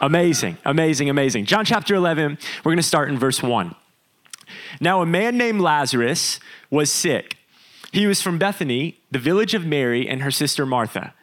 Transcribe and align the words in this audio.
Amazing, 0.00 0.58
amazing, 0.64 1.10
amazing. 1.10 1.44
John 1.44 1.64
chapter 1.64 1.94
11, 1.94 2.38
we're 2.64 2.70
going 2.70 2.76
to 2.76 2.82
start 2.82 3.08
in 3.08 3.18
verse 3.18 3.42
1. 3.42 3.74
Now, 4.80 5.02
a 5.02 5.06
man 5.06 5.36
named 5.36 5.60
Lazarus 5.60 6.38
was 6.70 6.90
sick. 6.90 7.36
He 7.92 8.06
was 8.06 8.22
from 8.22 8.38
Bethany, 8.38 9.00
the 9.10 9.18
village 9.18 9.54
of 9.54 9.66
Mary 9.66 10.08
and 10.08 10.22
her 10.22 10.30
sister 10.30 10.64
Martha. 10.64 11.14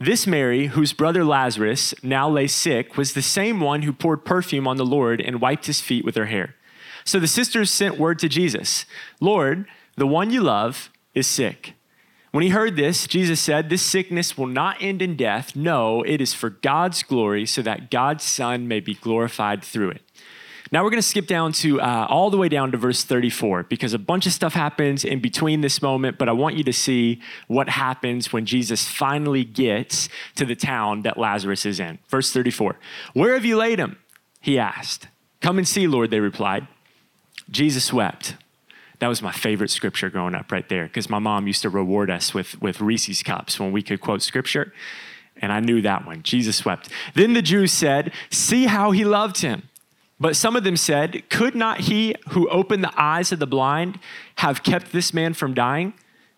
This 0.00 0.26
Mary, 0.26 0.66
whose 0.66 0.92
brother 0.92 1.24
Lazarus 1.24 1.94
now 2.02 2.28
lay 2.28 2.48
sick, 2.48 2.96
was 2.96 3.12
the 3.12 3.22
same 3.22 3.60
one 3.60 3.82
who 3.82 3.92
poured 3.92 4.24
perfume 4.24 4.66
on 4.66 4.76
the 4.76 4.84
Lord 4.84 5.20
and 5.20 5.40
wiped 5.40 5.66
his 5.66 5.80
feet 5.80 6.04
with 6.04 6.16
her 6.16 6.26
hair. 6.26 6.56
So 7.04 7.20
the 7.20 7.28
sisters 7.28 7.70
sent 7.70 7.98
word 7.98 8.18
to 8.20 8.28
Jesus 8.28 8.86
Lord, 9.20 9.66
the 9.96 10.06
one 10.06 10.30
you 10.30 10.40
love 10.40 10.90
is 11.14 11.26
sick. 11.26 11.74
When 12.34 12.42
he 12.42 12.48
heard 12.48 12.74
this, 12.74 13.06
Jesus 13.06 13.38
said, 13.38 13.70
This 13.70 13.80
sickness 13.80 14.36
will 14.36 14.48
not 14.48 14.78
end 14.80 15.00
in 15.00 15.14
death. 15.16 15.54
No, 15.54 16.02
it 16.02 16.20
is 16.20 16.34
for 16.34 16.50
God's 16.50 17.04
glory, 17.04 17.46
so 17.46 17.62
that 17.62 17.92
God's 17.92 18.24
Son 18.24 18.66
may 18.66 18.80
be 18.80 18.94
glorified 18.94 19.62
through 19.62 19.90
it. 19.90 20.02
Now 20.72 20.82
we're 20.82 20.90
going 20.90 21.00
to 21.00 21.06
skip 21.06 21.28
down 21.28 21.52
to 21.52 21.80
uh, 21.80 22.08
all 22.10 22.30
the 22.30 22.36
way 22.36 22.48
down 22.48 22.72
to 22.72 22.76
verse 22.76 23.04
34 23.04 23.62
because 23.62 23.94
a 23.94 24.00
bunch 24.00 24.26
of 24.26 24.32
stuff 24.32 24.52
happens 24.52 25.04
in 25.04 25.20
between 25.20 25.60
this 25.60 25.80
moment, 25.80 26.18
but 26.18 26.28
I 26.28 26.32
want 26.32 26.56
you 26.56 26.64
to 26.64 26.72
see 26.72 27.20
what 27.46 27.68
happens 27.68 28.32
when 28.32 28.46
Jesus 28.46 28.84
finally 28.84 29.44
gets 29.44 30.08
to 30.34 30.44
the 30.44 30.56
town 30.56 31.02
that 31.02 31.16
Lazarus 31.16 31.64
is 31.64 31.78
in. 31.78 32.00
Verse 32.08 32.32
34 32.32 32.76
Where 33.12 33.34
have 33.34 33.44
you 33.44 33.56
laid 33.56 33.78
him? 33.78 33.96
He 34.40 34.58
asked. 34.58 35.06
Come 35.40 35.56
and 35.56 35.68
see, 35.68 35.86
Lord, 35.86 36.10
they 36.10 36.18
replied. 36.18 36.66
Jesus 37.48 37.92
wept. 37.92 38.34
That 39.00 39.08
was 39.08 39.22
my 39.22 39.32
favorite 39.32 39.70
scripture 39.70 40.10
growing 40.10 40.34
up 40.34 40.52
right 40.52 40.68
there 40.68 40.84
because 40.84 41.10
my 41.10 41.18
mom 41.18 41.46
used 41.46 41.62
to 41.62 41.68
reward 41.68 42.10
us 42.10 42.32
with, 42.32 42.60
with 42.60 42.80
Reese's 42.80 43.22
cups 43.22 43.58
when 43.58 43.72
we 43.72 43.82
could 43.82 44.00
quote 44.00 44.22
scripture. 44.22 44.72
And 45.36 45.52
I 45.52 45.60
knew 45.60 45.82
that 45.82 46.06
one. 46.06 46.22
Jesus 46.22 46.64
wept. 46.64 46.88
Then 47.14 47.32
the 47.32 47.42
Jews 47.42 47.72
said, 47.72 48.12
See 48.30 48.66
how 48.66 48.92
he 48.92 49.04
loved 49.04 49.38
him. 49.38 49.68
But 50.20 50.36
some 50.36 50.54
of 50.54 50.64
them 50.64 50.76
said, 50.76 51.28
Could 51.28 51.54
not 51.54 51.80
he 51.80 52.14
who 52.30 52.48
opened 52.48 52.84
the 52.84 52.94
eyes 52.96 53.32
of 53.32 53.40
the 53.40 53.46
blind 53.46 53.98
have 54.36 54.62
kept 54.62 54.92
this 54.92 55.12
man 55.12 55.34
from 55.34 55.54
dying? 55.54 55.94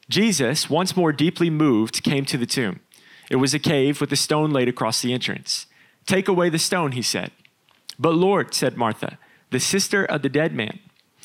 Jesus, 0.08 0.70
once 0.70 0.96
more 0.96 1.12
deeply 1.12 1.50
moved, 1.50 2.02
came 2.02 2.24
to 2.26 2.38
the 2.38 2.46
tomb. 2.46 2.80
It 3.30 3.36
was 3.36 3.54
a 3.54 3.58
cave 3.58 4.00
with 4.00 4.12
a 4.12 4.16
stone 4.16 4.50
laid 4.50 4.68
across 4.68 5.02
the 5.02 5.12
entrance. 5.12 5.66
Take 6.06 6.28
away 6.28 6.48
the 6.48 6.58
stone, 6.58 6.92
he 6.92 7.02
said. 7.02 7.32
But 7.98 8.14
Lord, 8.14 8.54
said 8.54 8.76
Martha, 8.76 9.18
the 9.50 9.60
sister 9.60 10.04
of 10.04 10.22
the 10.22 10.28
dead 10.28 10.54
man, 10.54 10.78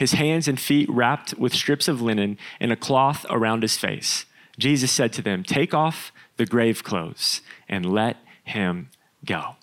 his 0.00 0.12
hands 0.12 0.48
and 0.48 0.58
feet 0.58 0.88
wrapped 0.88 1.34
with 1.34 1.52
strips 1.52 1.86
of 1.86 2.00
linen 2.00 2.38
and 2.58 2.72
a 2.72 2.76
cloth 2.76 3.26
around 3.28 3.60
his 3.60 3.76
face. 3.76 4.24
Jesus 4.58 4.90
said 4.90 5.12
to 5.12 5.20
them, 5.20 5.42
Take 5.42 5.74
off 5.74 6.10
the 6.38 6.46
grave 6.46 6.82
clothes 6.82 7.42
and 7.68 7.84
let 7.84 8.16
him 8.42 8.88
go. 9.26 9.56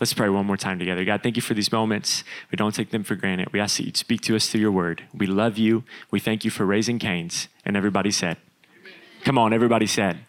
Let's 0.00 0.14
pray 0.14 0.28
one 0.28 0.46
more 0.46 0.56
time 0.56 0.80
together. 0.80 1.04
God, 1.04 1.22
thank 1.22 1.36
you 1.36 1.42
for 1.42 1.54
these 1.54 1.70
moments. 1.70 2.24
We 2.50 2.56
don't 2.56 2.74
take 2.74 2.90
them 2.90 3.04
for 3.04 3.14
granted. 3.14 3.52
We 3.52 3.60
ask 3.60 3.76
that 3.76 3.84
you 3.84 3.92
speak 3.94 4.22
to 4.22 4.34
us 4.34 4.48
through 4.48 4.62
your 4.62 4.72
word. 4.72 5.04
We 5.14 5.28
love 5.28 5.58
you. 5.58 5.84
We 6.10 6.18
thank 6.18 6.44
you 6.44 6.50
for 6.50 6.66
Raising 6.66 6.98
Cane's. 6.98 7.46
And 7.64 7.76
everybody 7.76 8.10
said, 8.10 8.38
Amen. 8.80 8.92
Come 9.22 9.38
on, 9.38 9.52
everybody 9.52 9.86
said. 9.86 10.16
Amen. 10.16 10.26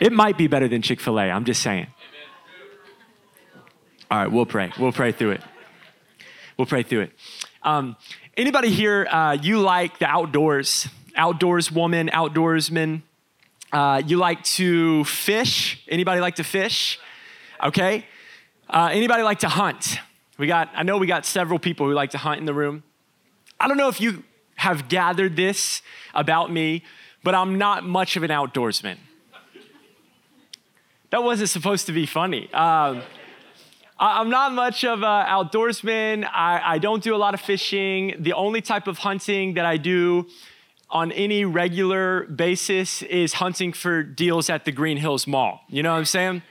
It 0.00 0.12
might 0.12 0.36
be 0.36 0.48
better 0.48 0.66
than 0.66 0.82
Chick 0.82 0.98
fil 0.98 1.20
A. 1.20 1.30
I'm 1.30 1.44
just 1.44 1.62
saying. 1.62 1.86
Amen. 1.86 3.62
All 4.10 4.18
right, 4.18 4.32
we'll 4.32 4.44
pray. 4.44 4.72
We'll 4.76 4.90
pray 4.90 5.12
through 5.12 5.32
it. 5.32 5.42
We'll 6.56 6.66
pray 6.66 6.82
through 6.82 7.02
it. 7.02 7.12
Um, 7.62 7.96
Anybody 8.36 8.68
here, 8.68 9.06
uh, 9.10 9.38
you 9.40 9.60
like 9.60 9.98
the 9.98 10.04
outdoors? 10.04 10.88
Outdoors 11.14 11.72
woman, 11.72 12.10
outdoorsman? 12.12 13.00
Uh, 13.72 14.02
you 14.04 14.18
like 14.18 14.44
to 14.44 15.04
fish? 15.04 15.82
Anybody 15.88 16.20
like 16.20 16.34
to 16.34 16.44
fish? 16.44 16.98
Okay. 17.64 18.04
Uh, 18.68 18.90
anybody 18.92 19.22
like 19.22 19.38
to 19.38 19.48
hunt? 19.48 20.00
We 20.36 20.46
got, 20.46 20.68
I 20.74 20.82
know 20.82 20.98
we 20.98 21.06
got 21.06 21.24
several 21.24 21.58
people 21.58 21.86
who 21.86 21.94
like 21.94 22.10
to 22.10 22.18
hunt 22.18 22.38
in 22.38 22.44
the 22.44 22.52
room. 22.52 22.82
I 23.58 23.68
don't 23.68 23.78
know 23.78 23.88
if 23.88 24.02
you 24.02 24.22
have 24.56 24.90
gathered 24.90 25.34
this 25.34 25.80
about 26.12 26.52
me, 26.52 26.82
but 27.24 27.34
I'm 27.34 27.56
not 27.56 27.84
much 27.84 28.16
of 28.16 28.22
an 28.22 28.30
outdoorsman. 28.30 28.98
That 31.08 31.22
wasn't 31.22 31.48
supposed 31.48 31.86
to 31.86 31.92
be 31.92 32.04
funny. 32.04 32.52
Um, 32.52 33.00
I'm 33.98 34.28
not 34.28 34.52
much 34.52 34.84
of 34.84 35.02
an 35.02 35.26
outdoorsman. 35.26 36.28
I, 36.30 36.60
I 36.74 36.78
don't 36.78 37.02
do 37.02 37.14
a 37.14 37.16
lot 37.16 37.32
of 37.34 37.40
fishing. 37.40 38.14
The 38.18 38.34
only 38.34 38.60
type 38.60 38.86
of 38.86 38.98
hunting 38.98 39.54
that 39.54 39.64
I 39.64 39.78
do 39.78 40.26
on 40.90 41.12
any 41.12 41.44
regular 41.44 42.24
basis 42.24 43.02
is 43.02 43.34
hunting 43.34 43.72
for 43.72 44.02
deals 44.02 44.50
at 44.50 44.64
the 44.64 44.72
Green 44.72 44.98
Hills 44.98 45.26
Mall. 45.26 45.60
You 45.68 45.82
know 45.82 45.92
what 45.92 45.98
I'm 45.98 46.04
saying? 46.04 46.42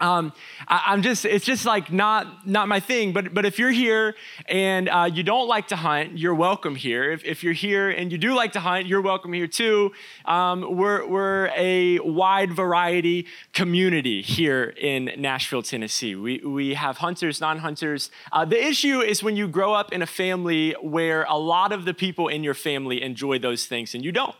Um, 0.00 0.32
I, 0.68 0.92
am 0.92 1.02
just, 1.02 1.24
it's 1.24 1.44
just 1.44 1.66
like 1.66 1.92
not, 1.92 2.46
not 2.46 2.68
my 2.68 2.78
thing. 2.78 3.12
But, 3.12 3.34
but 3.34 3.44
if 3.44 3.58
you're 3.58 3.72
here 3.72 4.14
and 4.46 4.88
uh, 4.88 5.10
you 5.12 5.24
don't 5.24 5.48
like 5.48 5.68
to 5.68 5.76
hunt, 5.76 6.16
you're 6.16 6.34
welcome 6.34 6.76
here. 6.76 7.10
If, 7.10 7.24
if 7.24 7.42
you're 7.42 7.52
here 7.52 7.90
and 7.90 8.12
you 8.12 8.18
do 8.18 8.34
like 8.34 8.52
to 8.52 8.60
hunt, 8.60 8.86
you're 8.86 9.00
welcome 9.00 9.32
here 9.32 9.48
too. 9.48 9.92
Um, 10.24 10.76
we're, 10.76 11.06
we're 11.06 11.50
a 11.56 11.98
wide 11.98 12.52
variety 12.52 13.26
community 13.52 14.22
here 14.22 14.72
in 14.76 15.10
Nashville, 15.18 15.62
Tennessee. 15.62 16.14
We, 16.14 16.38
we 16.38 16.74
have 16.74 16.98
hunters, 16.98 17.40
non 17.40 17.58
hunters. 17.58 18.10
Uh, 18.30 18.44
the 18.44 18.64
issue 18.64 19.00
is 19.00 19.22
when 19.22 19.36
you 19.36 19.48
grow 19.48 19.74
up 19.74 19.92
in 19.92 20.02
a 20.02 20.06
family 20.06 20.76
where 20.80 21.24
a 21.24 21.36
lot 21.36 21.72
of 21.72 21.84
the 21.84 21.94
people 21.94 22.28
in 22.28 22.44
your 22.44 22.54
family 22.54 23.02
enjoy 23.02 23.40
those 23.40 23.66
things 23.66 23.94
and 23.94 24.04
you 24.04 24.12
don't. 24.12 24.36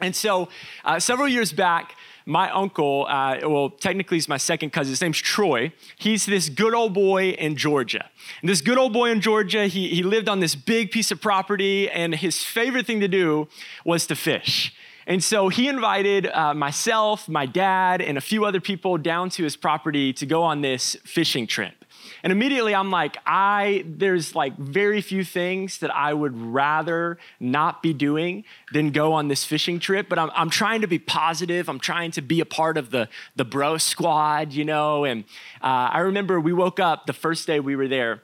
And 0.00 0.16
so, 0.16 0.48
uh, 0.84 0.98
several 0.98 1.28
years 1.28 1.52
back, 1.52 1.94
my 2.26 2.50
uncle, 2.50 3.06
uh, 3.08 3.38
well, 3.42 3.70
technically 3.70 4.16
he's 4.16 4.28
my 4.28 4.36
second 4.36 4.70
cousin. 4.70 4.90
His 4.90 5.00
name's 5.00 5.18
Troy. 5.18 5.72
He's 5.96 6.26
this 6.26 6.48
good 6.48 6.74
old 6.74 6.94
boy 6.94 7.30
in 7.30 7.56
Georgia. 7.56 8.08
And 8.40 8.48
this 8.48 8.60
good 8.60 8.78
old 8.78 8.92
boy 8.92 9.10
in 9.10 9.20
Georgia, 9.20 9.66
he, 9.66 9.88
he 9.88 10.02
lived 10.02 10.28
on 10.28 10.40
this 10.40 10.54
big 10.54 10.90
piece 10.90 11.10
of 11.10 11.20
property, 11.20 11.90
and 11.90 12.14
his 12.14 12.42
favorite 12.42 12.86
thing 12.86 13.00
to 13.00 13.08
do 13.08 13.48
was 13.84 14.06
to 14.06 14.14
fish. 14.14 14.74
And 15.06 15.24
so 15.24 15.48
he 15.48 15.66
invited 15.66 16.26
uh, 16.26 16.54
myself, 16.54 17.28
my 17.28 17.46
dad, 17.46 18.00
and 18.00 18.16
a 18.16 18.20
few 18.20 18.44
other 18.44 18.60
people 18.60 18.96
down 18.96 19.30
to 19.30 19.42
his 19.42 19.56
property 19.56 20.12
to 20.12 20.26
go 20.26 20.42
on 20.42 20.60
this 20.60 20.96
fishing 21.04 21.46
trip. 21.46 21.79
And 22.22 22.32
immediately 22.32 22.74
I'm 22.74 22.90
like, 22.90 23.16
I, 23.26 23.84
there's 23.86 24.34
like 24.34 24.56
very 24.56 25.00
few 25.00 25.24
things 25.24 25.78
that 25.78 25.94
I 25.94 26.12
would 26.14 26.36
rather 26.36 27.18
not 27.38 27.82
be 27.82 27.92
doing 27.92 28.44
than 28.72 28.90
go 28.90 29.12
on 29.12 29.28
this 29.28 29.44
fishing 29.44 29.78
trip. 29.78 30.08
But 30.08 30.18
I'm, 30.18 30.30
I'm 30.34 30.50
trying 30.50 30.80
to 30.80 30.86
be 30.86 30.98
positive. 30.98 31.68
I'm 31.68 31.80
trying 31.80 32.10
to 32.12 32.22
be 32.22 32.40
a 32.40 32.46
part 32.46 32.76
of 32.76 32.90
the, 32.90 33.08
the 33.36 33.44
bro 33.44 33.78
squad, 33.78 34.52
you 34.52 34.64
know. 34.64 35.04
And 35.04 35.24
uh, 35.62 35.90
I 35.92 36.00
remember 36.00 36.40
we 36.40 36.52
woke 36.52 36.80
up 36.80 37.06
the 37.06 37.12
first 37.12 37.46
day 37.46 37.60
we 37.60 37.76
were 37.76 37.88
there 37.88 38.22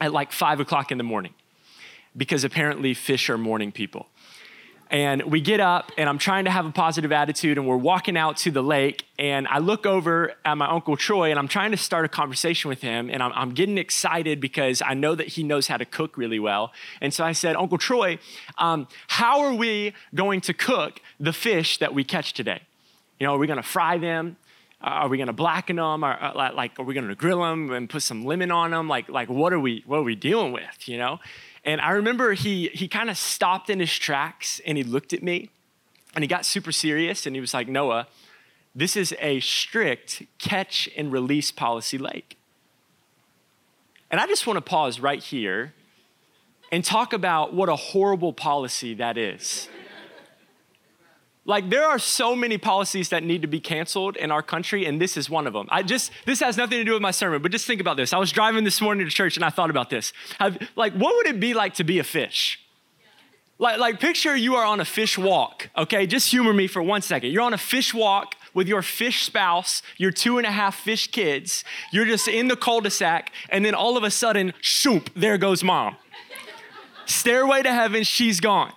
at 0.00 0.12
like 0.12 0.32
five 0.32 0.60
o'clock 0.60 0.90
in 0.90 0.98
the 0.98 1.04
morning 1.04 1.34
because 2.16 2.44
apparently 2.44 2.94
fish 2.94 3.28
are 3.28 3.38
morning 3.38 3.72
people. 3.72 4.08
And 4.90 5.22
we 5.24 5.40
get 5.40 5.60
up, 5.60 5.90
and 5.96 6.08
I'm 6.08 6.18
trying 6.18 6.44
to 6.44 6.50
have 6.50 6.66
a 6.66 6.70
positive 6.70 7.10
attitude, 7.10 7.58
and 7.58 7.66
we're 7.66 7.76
walking 7.76 8.16
out 8.16 8.36
to 8.38 8.50
the 8.50 8.62
lake. 8.62 9.04
And 9.18 9.48
I 9.48 9.58
look 9.58 9.86
over 9.86 10.34
at 10.44 10.56
my 10.56 10.68
Uncle 10.70 10.96
Troy, 10.96 11.30
and 11.30 11.38
I'm 11.38 11.48
trying 11.48 11.70
to 11.70 11.76
start 11.76 12.04
a 12.04 12.08
conversation 12.08 12.68
with 12.68 12.82
him. 12.82 13.10
And 13.10 13.22
I'm, 13.22 13.32
I'm 13.34 13.50
getting 13.54 13.78
excited 13.78 14.40
because 14.40 14.82
I 14.84 14.94
know 14.94 15.14
that 15.14 15.28
he 15.28 15.42
knows 15.42 15.66
how 15.66 15.76
to 15.76 15.84
cook 15.84 16.16
really 16.16 16.38
well. 16.38 16.72
And 17.00 17.12
so 17.12 17.24
I 17.24 17.32
said, 17.32 17.56
Uncle 17.56 17.78
Troy, 17.78 18.18
um, 18.58 18.86
how 19.08 19.40
are 19.40 19.54
we 19.54 19.94
going 20.14 20.40
to 20.42 20.54
cook 20.54 21.00
the 21.18 21.32
fish 21.32 21.78
that 21.78 21.94
we 21.94 22.04
catch 22.04 22.32
today? 22.32 22.60
You 23.18 23.26
know, 23.26 23.34
are 23.34 23.38
we 23.38 23.46
going 23.46 23.56
to 23.56 23.62
fry 23.62 23.98
them? 23.98 24.36
are 24.84 25.08
we 25.08 25.16
going 25.16 25.28
to 25.28 25.32
blacken 25.32 25.76
them? 25.76 26.04
Or, 26.04 26.12
uh, 26.12 26.52
like, 26.54 26.78
are 26.78 26.84
we 26.84 26.94
going 26.94 27.08
to 27.08 27.14
grill 27.14 27.40
them 27.42 27.70
and 27.72 27.88
put 27.88 28.02
some 28.02 28.24
lemon 28.24 28.50
on 28.50 28.70
them? 28.70 28.86
Like, 28.86 29.08
like 29.08 29.28
what 29.28 29.52
are 29.52 29.58
we, 29.58 29.82
what 29.86 29.98
are 29.98 30.02
we 30.02 30.14
dealing 30.14 30.52
with? 30.52 30.88
You 30.88 30.98
know? 30.98 31.20
And 31.64 31.80
I 31.80 31.92
remember 31.92 32.34
he, 32.34 32.68
he 32.68 32.88
kind 32.88 33.08
of 33.08 33.16
stopped 33.16 33.70
in 33.70 33.80
his 33.80 33.92
tracks 33.92 34.60
and 34.66 34.76
he 34.76 34.84
looked 34.84 35.12
at 35.12 35.22
me 35.22 35.50
and 36.14 36.22
he 36.22 36.28
got 36.28 36.44
super 36.44 36.72
serious 36.72 37.26
and 37.26 37.34
he 37.34 37.40
was 37.40 37.54
like, 37.54 37.68
Noah, 37.68 38.06
this 38.74 38.96
is 38.96 39.14
a 39.18 39.40
strict 39.40 40.22
catch 40.38 40.88
and 40.96 41.10
release 41.10 41.50
policy 41.50 41.96
lake. 41.96 42.36
And 44.10 44.20
I 44.20 44.26
just 44.26 44.46
want 44.46 44.58
to 44.58 44.60
pause 44.60 45.00
right 45.00 45.22
here 45.22 45.74
and 46.70 46.84
talk 46.84 47.12
about 47.12 47.54
what 47.54 47.68
a 47.68 47.76
horrible 47.76 48.32
policy 48.32 48.94
that 48.94 49.16
is. 49.16 49.68
Like 51.46 51.68
there 51.68 51.84
are 51.84 51.98
so 51.98 52.34
many 52.34 52.56
policies 52.56 53.10
that 53.10 53.22
need 53.22 53.42
to 53.42 53.48
be 53.48 53.60
canceled 53.60 54.16
in 54.16 54.30
our 54.30 54.42
country, 54.42 54.86
and 54.86 55.00
this 55.00 55.16
is 55.16 55.28
one 55.28 55.46
of 55.46 55.52
them. 55.52 55.68
I 55.70 55.82
just 55.82 56.10
this 56.24 56.40
has 56.40 56.56
nothing 56.56 56.78
to 56.78 56.84
do 56.84 56.94
with 56.94 57.02
my 57.02 57.10
sermon, 57.10 57.42
but 57.42 57.52
just 57.52 57.66
think 57.66 57.80
about 57.80 57.96
this. 57.96 58.12
I 58.12 58.18
was 58.18 58.32
driving 58.32 58.64
this 58.64 58.80
morning 58.80 59.06
to 59.06 59.12
church 59.12 59.36
and 59.36 59.44
I 59.44 59.50
thought 59.50 59.70
about 59.70 59.90
this. 59.90 60.12
Have, 60.40 60.56
like, 60.74 60.94
what 60.94 61.14
would 61.16 61.26
it 61.26 61.40
be 61.40 61.52
like 61.52 61.74
to 61.74 61.84
be 61.84 61.98
a 61.98 62.04
fish? 62.04 62.60
Like, 63.58 63.78
like 63.78 64.00
picture 64.00 64.34
you 64.34 64.56
are 64.56 64.64
on 64.64 64.80
a 64.80 64.84
fish 64.84 65.18
walk, 65.18 65.68
okay? 65.76 66.06
Just 66.06 66.30
humor 66.30 66.54
me 66.54 66.66
for 66.66 66.82
one 66.82 67.02
second. 67.02 67.30
You're 67.30 67.42
on 67.42 67.54
a 67.54 67.58
fish 67.58 67.92
walk 67.92 68.36
with 68.54 68.66
your 68.66 68.82
fish 68.82 69.24
spouse, 69.24 69.82
your 69.96 70.10
two 70.10 70.38
and 70.38 70.46
a 70.46 70.50
half 70.50 70.76
fish 70.76 71.10
kids. 71.10 71.62
You're 71.92 72.06
just 72.06 72.26
in 72.26 72.48
the 72.48 72.56
cul-de-sac, 72.56 73.32
and 73.50 73.64
then 73.64 73.74
all 73.74 73.96
of 73.96 74.02
a 74.02 74.10
sudden, 74.10 74.54
shoop, 74.60 75.10
there 75.14 75.38
goes 75.38 75.62
mom. 75.62 75.96
Stairway 77.06 77.62
to 77.62 77.72
heaven, 77.72 78.02
she's 78.02 78.40
gone 78.40 78.72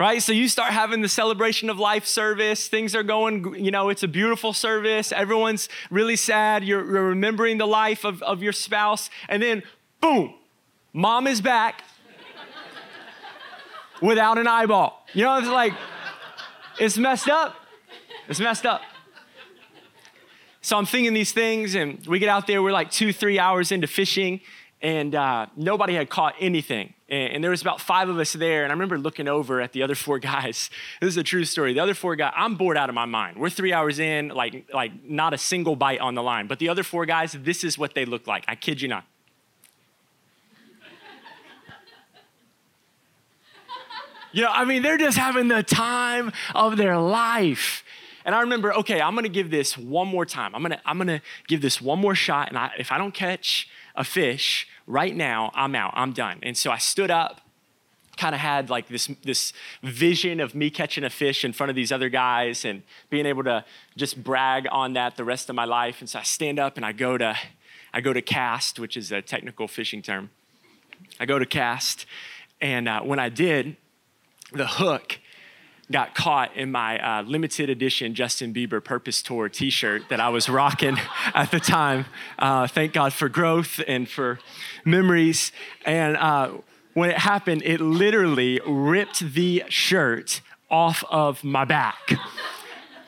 right? 0.00 0.22
So 0.22 0.32
you 0.32 0.48
start 0.48 0.72
having 0.72 1.02
the 1.02 1.10
celebration 1.10 1.68
of 1.68 1.78
life 1.78 2.06
service. 2.06 2.68
Things 2.68 2.94
are 2.94 3.02
going, 3.02 3.62
you 3.62 3.70
know, 3.70 3.90
it's 3.90 4.02
a 4.02 4.08
beautiful 4.08 4.54
service. 4.54 5.12
Everyone's 5.12 5.68
really 5.90 6.16
sad. 6.16 6.64
You're, 6.64 6.90
you're 6.90 7.08
remembering 7.08 7.58
the 7.58 7.66
life 7.66 8.04
of, 8.04 8.22
of 8.22 8.42
your 8.42 8.54
spouse. 8.54 9.10
And 9.28 9.42
then, 9.42 9.62
boom, 10.00 10.32
mom 10.94 11.26
is 11.26 11.42
back 11.42 11.84
without 14.00 14.38
an 14.38 14.46
eyeball. 14.46 15.06
You 15.12 15.24
know, 15.24 15.36
it's 15.36 15.48
like, 15.48 15.74
it's 16.78 16.96
messed 16.96 17.28
up. 17.28 17.56
It's 18.26 18.40
messed 18.40 18.64
up. 18.64 18.80
So 20.62 20.78
I'm 20.78 20.86
thinking 20.86 21.12
these 21.12 21.32
things, 21.32 21.74
and 21.74 22.06
we 22.06 22.18
get 22.18 22.30
out 22.30 22.46
there, 22.46 22.62
we're 22.62 22.72
like 22.72 22.90
two, 22.90 23.12
three 23.12 23.38
hours 23.38 23.70
into 23.70 23.86
fishing, 23.86 24.40
and 24.80 25.14
uh, 25.14 25.46
nobody 25.56 25.92
had 25.92 26.08
caught 26.08 26.36
anything. 26.40 26.94
And, 27.10 27.42
there 27.42 27.50
was 27.50 27.60
about 27.60 27.80
five 27.80 28.08
of 28.08 28.20
us 28.20 28.34
there, 28.34 28.62
and 28.62 28.70
I 28.70 28.74
remember 28.74 28.96
looking 28.96 29.26
over 29.26 29.60
at 29.60 29.72
the 29.72 29.82
other 29.82 29.96
four 29.96 30.20
guys. 30.20 30.70
This 31.00 31.08
is 31.08 31.16
a 31.16 31.24
true 31.24 31.44
story. 31.44 31.72
The 31.72 31.80
other 31.80 31.94
four 31.94 32.14
guys, 32.14 32.32
I'm 32.36 32.54
bored 32.54 32.76
out 32.76 32.88
of 32.88 32.94
my 32.94 33.06
mind. 33.06 33.38
We're 33.38 33.50
three 33.50 33.72
hours 33.72 33.98
in, 33.98 34.28
like, 34.28 34.66
like 34.72 34.92
not 35.04 35.34
a 35.34 35.38
single 35.38 35.74
bite 35.74 36.00
on 36.00 36.14
the 36.14 36.22
line. 36.22 36.46
But 36.46 36.60
the 36.60 36.68
other 36.68 36.84
four 36.84 37.06
guys, 37.06 37.32
this 37.32 37.64
is 37.64 37.76
what 37.76 37.94
they 37.94 38.04
look 38.04 38.28
like. 38.28 38.44
I 38.46 38.54
kid 38.54 38.80
you 38.80 38.88
not. 38.88 39.04
you 44.32 44.42
know, 44.42 44.50
I 44.52 44.64
mean, 44.64 44.82
they're 44.82 44.98
just 44.98 45.18
having 45.18 45.48
the 45.48 45.64
time 45.64 46.30
of 46.54 46.76
their 46.76 46.98
life. 46.98 47.82
And 48.24 48.34
I 48.34 48.42
remember, 48.42 48.74
okay, 48.74 49.00
I'm 49.00 49.14
gonna 49.14 49.28
give 49.28 49.50
this 49.50 49.76
one 49.76 50.06
more 50.06 50.26
time. 50.26 50.54
I'm 50.54 50.62
gonna, 50.62 50.80
I'm 50.84 50.98
gonna 50.98 51.22
give 51.48 51.62
this 51.62 51.80
one 51.80 51.98
more 51.98 52.14
shot, 52.14 52.48
and 52.48 52.58
I, 52.58 52.70
if 52.78 52.92
I 52.92 52.98
don't 52.98 53.14
catch 53.14 53.68
a 53.96 54.04
fish 54.04 54.68
right 54.90 55.14
now, 55.14 55.50
I'm 55.54 55.74
out, 55.74 55.92
I'm 55.94 56.12
done. 56.12 56.38
And 56.42 56.56
so 56.56 56.70
I 56.70 56.78
stood 56.78 57.10
up, 57.10 57.40
kind 58.16 58.34
of 58.34 58.40
had 58.40 58.68
like 58.68 58.88
this, 58.88 59.10
this 59.22 59.52
vision 59.82 60.40
of 60.40 60.54
me 60.54 60.68
catching 60.68 61.04
a 61.04 61.10
fish 61.10 61.44
in 61.44 61.52
front 61.52 61.70
of 61.70 61.76
these 61.76 61.92
other 61.92 62.08
guys 62.08 62.64
and 62.64 62.82
being 63.08 63.24
able 63.24 63.44
to 63.44 63.64
just 63.96 64.22
brag 64.22 64.66
on 64.70 64.92
that 64.94 65.16
the 65.16 65.24
rest 65.24 65.48
of 65.48 65.54
my 65.54 65.64
life. 65.64 66.00
And 66.00 66.10
so 66.10 66.18
I 66.18 66.22
stand 66.22 66.58
up 66.58 66.76
and 66.76 66.84
I 66.84 66.92
go 66.92 67.16
to, 67.16 67.36
I 67.94 68.00
go 68.00 68.12
to 68.12 68.20
cast, 68.20 68.78
which 68.78 68.96
is 68.96 69.12
a 69.12 69.22
technical 69.22 69.68
fishing 69.68 70.02
term. 70.02 70.30
I 71.18 71.24
go 71.24 71.38
to 71.38 71.46
cast, 71.46 72.06
and 72.60 72.88
uh, 72.88 73.00
when 73.00 73.18
I 73.18 73.30
did, 73.30 73.76
the 74.52 74.66
hook 74.66 75.18
got 75.90 76.14
caught 76.14 76.56
in 76.56 76.70
my 76.70 76.98
uh, 76.98 77.22
limited 77.22 77.68
edition 77.68 78.14
Justin 78.14 78.54
Bieber 78.54 78.82
Purpose 78.82 79.22
Tour 79.22 79.48
t 79.48 79.70
shirt 79.70 80.02
that 80.08 80.20
I 80.20 80.28
was 80.28 80.48
rocking 80.48 80.96
at 81.34 81.50
the 81.50 81.60
time. 81.60 82.06
Uh, 82.38 82.66
thank 82.66 82.92
God 82.92 83.12
for 83.12 83.28
growth 83.28 83.80
and 83.86 84.08
for 84.08 84.38
memories. 84.84 85.52
And 85.84 86.16
uh, 86.16 86.52
when 86.94 87.10
it 87.10 87.18
happened, 87.18 87.62
it 87.64 87.80
literally 87.80 88.60
ripped 88.66 89.20
the 89.20 89.64
shirt 89.68 90.40
off 90.70 91.02
of 91.10 91.42
my 91.42 91.64
back. 91.64 92.12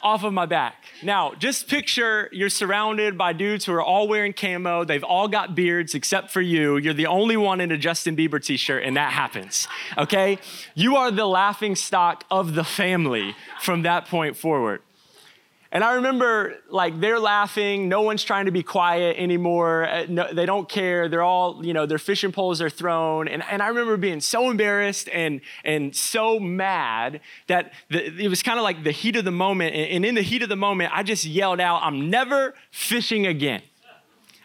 Off 0.03 0.25
of 0.25 0.33
my 0.33 0.47
back. 0.47 0.85
Now, 1.03 1.35
just 1.35 1.69
picture 1.69 2.29
you're 2.33 2.49
surrounded 2.49 3.17
by 3.17 3.33
dudes 3.33 3.65
who 3.65 3.73
are 3.73 3.83
all 3.83 4.09
wearing 4.09 4.33
camo. 4.33 4.85
They've 4.85 5.05
all 5.05 5.29
got 5.29 5.55
beards 5.55 5.95
except 5.95 6.31
for 6.31 6.41
you. 6.41 6.77
You're 6.77 6.95
the 6.95 7.07
only 7.07 7.37
one 7.37 7.61
in 7.61 7.71
a 7.71 7.79
Justin 7.79 8.17
Bieber 8.17 8.43
t 8.43 8.57
shirt, 8.57 8.83
and 8.85 8.97
that 8.97 9.13
happens, 9.13 9.69
okay? 9.97 10.39
You 10.75 10.97
are 10.97 11.11
the 11.11 11.27
laughing 11.27 11.77
stock 11.77 12.25
of 12.31 12.55
the 12.55 12.65
family 12.65 13.35
from 13.61 13.83
that 13.83 14.07
point 14.07 14.37
forward. 14.37 14.83
And 15.75 15.83
I 15.83 15.95
remember 15.95 16.57
like 16.69 17.01
they're 17.01 17.19
laughing, 17.19 17.89
no 17.89 18.03
one's 18.03 18.23
trying 18.23 18.45
to 18.45 18.53
be 18.53 18.63
quiet 18.63 19.17
anymore. 19.17 19.89
Uh, 19.89 20.05
no, 20.07 20.31
they 20.31 20.45
don't 20.45 20.69
care. 20.69 21.09
They're 21.09 21.23
all, 21.23 21.65
you 21.65 21.73
know, 21.73 21.87
their 21.87 21.99
fishing 21.99 22.31
poles 22.31 22.61
are 22.61 22.69
thrown. 22.69 23.27
And, 23.27 23.43
and 23.51 23.63
I 23.63 23.69
remember 23.69 23.97
being 23.97 24.21
so 24.21 24.51
embarrassed 24.51 25.09
and, 25.11 25.41
and 25.65 25.97
so 25.97 26.39
mad 26.39 27.23
that 27.47 27.73
the, 27.89 28.05
it 28.23 28.29
was 28.29 28.43
kind 28.43 28.59
of 28.59 28.65
like 28.65 28.85
the 28.85 28.91
heat 28.91 29.17
of 29.17 29.25
the 29.25 29.33
moment. 29.33 29.75
And, 29.75 30.05
in 30.05 30.15
the 30.15 30.23
heat 30.23 30.43
of 30.43 30.51
the 30.51 30.57
moment, 30.57 30.91
I 30.93 31.03
just 31.03 31.25
yelled 31.25 31.61
out, 31.61 31.81
I'm 31.83 32.11
never 32.11 32.55
fishing 32.71 33.27
again. 33.27 33.63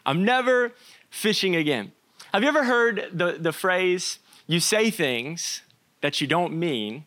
I'm 0.05 0.23
never 0.23 0.71
fishing 1.09 1.57
again. 1.57 1.91
Have 2.33 2.43
you 2.43 2.47
ever 2.47 2.63
heard 2.63 3.09
the, 3.11 3.33
the 3.37 3.51
phrase, 3.51 4.19
you 4.45 4.61
say 4.61 4.89
things 4.91 5.61
that 5.99 6.21
you 6.21 6.27
don't 6.27 6.57
mean 6.57 7.03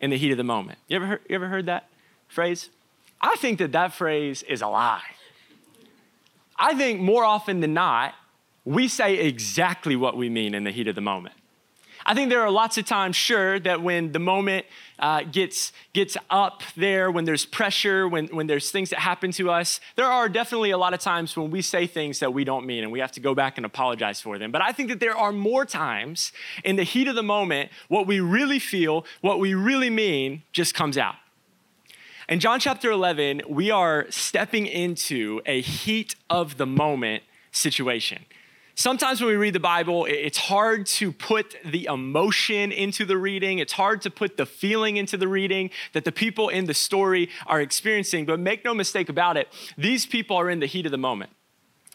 in 0.00 0.08
the 0.08 0.16
heat 0.16 0.30
of 0.30 0.38
the 0.38 0.44
moment? 0.44 0.78
You 0.88 0.96
ever 0.96 1.06
heard, 1.06 1.20
you 1.28 1.34
ever 1.34 1.48
heard 1.48 1.66
that 1.66 1.90
phrase? 2.28 2.70
I 3.20 3.36
think 3.36 3.58
that 3.58 3.72
that 3.72 3.94
phrase 3.94 4.42
is 4.42 4.62
a 4.62 4.68
lie. 4.68 5.02
I 6.56 6.74
think 6.74 7.00
more 7.00 7.24
often 7.24 7.60
than 7.60 7.74
not, 7.74 8.14
we 8.64 8.88
say 8.88 9.18
exactly 9.18 9.96
what 9.96 10.16
we 10.16 10.28
mean 10.28 10.54
in 10.54 10.64
the 10.64 10.70
heat 10.70 10.88
of 10.88 10.94
the 10.94 11.00
moment. 11.00 11.34
I 12.08 12.14
think 12.14 12.30
there 12.30 12.40
are 12.40 12.50
lots 12.50 12.78
of 12.78 12.86
times, 12.86 13.16
sure, 13.16 13.58
that 13.60 13.82
when 13.82 14.12
the 14.12 14.18
moment 14.18 14.64
uh, 14.98 15.24
gets, 15.24 15.72
gets 15.92 16.16
up 16.30 16.62
there, 16.74 17.10
when 17.10 17.26
there's 17.26 17.44
pressure, 17.44 18.08
when, 18.08 18.28
when 18.28 18.46
there's 18.46 18.70
things 18.70 18.90
that 18.90 19.00
happen 19.00 19.30
to 19.32 19.50
us, 19.50 19.78
there 19.96 20.06
are 20.06 20.28
definitely 20.28 20.70
a 20.70 20.78
lot 20.78 20.94
of 20.94 21.00
times 21.00 21.36
when 21.36 21.50
we 21.50 21.60
say 21.60 21.86
things 21.86 22.20
that 22.20 22.32
we 22.32 22.44
don't 22.44 22.64
mean 22.64 22.82
and 22.82 22.90
we 22.90 23.00
have 23.00 23.12
to 23.12 23.20
go 23.20 23.34
back 23.34 23.58
and 23.58 23.66
apologize 23.66 24.22
for 24.22 24.38
them. 24.38 24.50
But 24.50 24.62
I 24.62 24.72
think 24.72 24.88
that 24.88 25.00
there 25.00 25.16
are 25.16 25.32
more 25.32 25.66
times 25.66 26.32
in 26.64 26.76
the 26.76 26.82
heat 26.82 27.08
of 27.08 27.14
the 27.14 27.22
moment, 27.22 27.70
what 27.88 28.06
we 28.06 28.20
really 28.20 28.58
feel, 28.58 29.04
what 29.20 29.38
we 29.38 29.52
really 29.52 29.90
mean 29.90 30.44
just 30.52 30.74
comes 30.74 30.96
out. 30.96 31.16
In 32.28 32.40
John 32.40 32.60
chapter 32.60 32.90
11, 32.90 33.40
we 33.48 33.70
are 33.70 34.04
stepping 34.10 34.66
into 34.66 35.40
a 35.46 35.62
heat 35.62 36.14
of 36.28 36.58
the 36.58 36.66
moment 36.66 37.22
situation. 37.52 38.26
Sometimes 38.74 39.22
when 39.22 39.30
we 39.30 39.36
read 39.36 39.54
the 39.54 39.60
Bible, 39.60 40.04
it's 40.04 40.36
hard 40.36 40.84
to 40.86 41.10
put 41.10 41.56
the 41.64 41.86
emotion 41.86 42.70
into 42.70 43.06
the 43.06 43.16
reading. 43.16 43.60
It's 43.60 43.72
hard 43.72 44.02
to 44.02 44.10
put 44.10 44.36
the 44.36 44.44
feeling 44.44 44.98
into 44.98 45.16
the 45.16 45.26
reading 45.26 45.70
that 45.94 46.04
the 46.04 46.12
people 46.12 46.50
in 46.50 46.66
the 46.66 46.74
story 46.74 47.30
are 47.46 47.62
experiencing. 47.62 48.26
But 48.26 48.40
make 48.40 48.62
no 48.62 48.74
mistake 48.74 49.08
about 49.08 49.38
it, 49.38 49.48
these 49.78 50.04
people 50.04 50.36
are 50.36 50.50
in 50.50 50.60
the 50.60 50.66
heat 50.66 50.84
of 50.84 50.92
the 50.92 50.98
moment. 50.98 51.30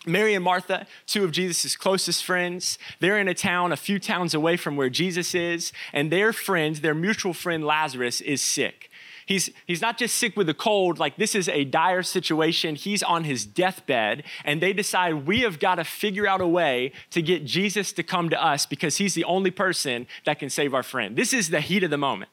Mary 0.03 0.33
and 0.33 0.43
Martha, 0.43 0.87
two 1.05 1.23
of 1.23 1.31
Jesus' 1.31 1.75
closest 1.75 2.23
friends, 2.23 2.79
they're 2.99 3.19
in 3.19 3.27
a 3.27 3.35
town 3.35 3.71
a 3.71 3.77
few 3.77 3.99
towns 3.99 4.33
away 4.33 4.57
from 4.57 4.75
where 4.77 4.89
Jesus 4.89 5.35
is, 5.35 5.71
and 5.93 6.11
their 6.11 6.33
friend, 6.33 6.77
their 6.77 6.95
mutual 6.95 7.35
friend 7.35 7.63
Lazarus, 7.63 8.19
is 8.19 8.41
sick. 8.41 8.89
He's, 9.25 9.49
he's 9.65 9.81
not 9.81 9.97
just 9.97 10.15
sick 10.15 10.35
with 10.35 10.49
a 10.49 10.53
cold, 10.53 10.99
like 10.99 11.15
this 11.17 11.35
is 11.35 11.47
a 11.47 11.63
dire 11.63 12.03
situation. 12.03 12.75
He's 12.75 13.03
on 13.03 13.23
his 13.23 13.45
deathbed, 13.45 14.23
and 14.43 14.61
they 14.61 14.73
decide 14.73 15.25
we 15.27 15.41
have 15.41 15.59
got 15.59 15.75
to 15.75 15.83
figure 15.83 16.27
out 16.27 16.41
a 16.41 16.47
way 16.47 16.91
to 17.11 17.21
get 17.21 17.45
Jesus 17.45 17.93
to 17.93 18.03
come 18.03 18.29
to 18.29 18.43
us 18.43 18.65
because 18.65 18.97
he's 18.97 19.13
the 19.13 19.23
only 19.23 19.51
person 19.51 20.07
that 20.25 20.39
can 20.39 20.49
save 20.49 20.73
our 20.73 20.83
friend. 20.83 21.15
This 21.15 21.33
is 21.33 21.49
the 21.49 21.61
heat 21.61 21.83
of 21.83 21.89
the 21.89 21.97
moment. 21.97 22.29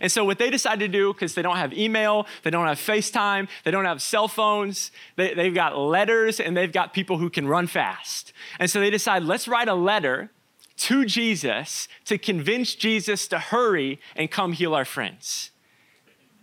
And 0.00 0.10
so, 0.10 0.24
what 0.24 0.38
they 0.38 0.50
decide 0.50 0.80
to 0.80 0.88
do, 0.88 1.12
because 1.12 1.34
they 1.34 1.42
don't 1.42 1.56
have 1.56 1.72
email, 1.72 2.26
they 2.42 2.50
don't 2.50 2.66
have 2.66 2.78
FaceTime, 2.78 3.48
they 3.64 3.70
don't 3.70 3.84
have 3.84 4.02
cell 4.02 4.26
phones, 4.26 4.90
they, 5.16 5.34
they've 5.34 5.54
got 5.54 5.78
letters, 5.78 6.40
and 6.40 6.56
they've 6.56 6.72
got 6.72 6.92
people 6.92 7.18
who 7.18 7.30
can 7.30 7.46
run 7.46 7.66
fast. 7.68 8.32
And 8.58 8.68
so, 8.68 8.80
they 8.80 8.90
decide, 8.90 9.22
let's 9.22 9.46
write 9.46 9.68
a 9.68 9.74
letter 9.74 10.30
to 10.76 11.04
Jesus 11.04 11.86
to 12.06 12.18
convince 12.18 12.74
Jesus 12.74 13.28
to 13.28 13.38
hurry 13.38 14.00
and 14.16 14.30
come 14.30 14.52
heal 14.52 14.74
our 14.74 14.84
friends. 14.84 15.50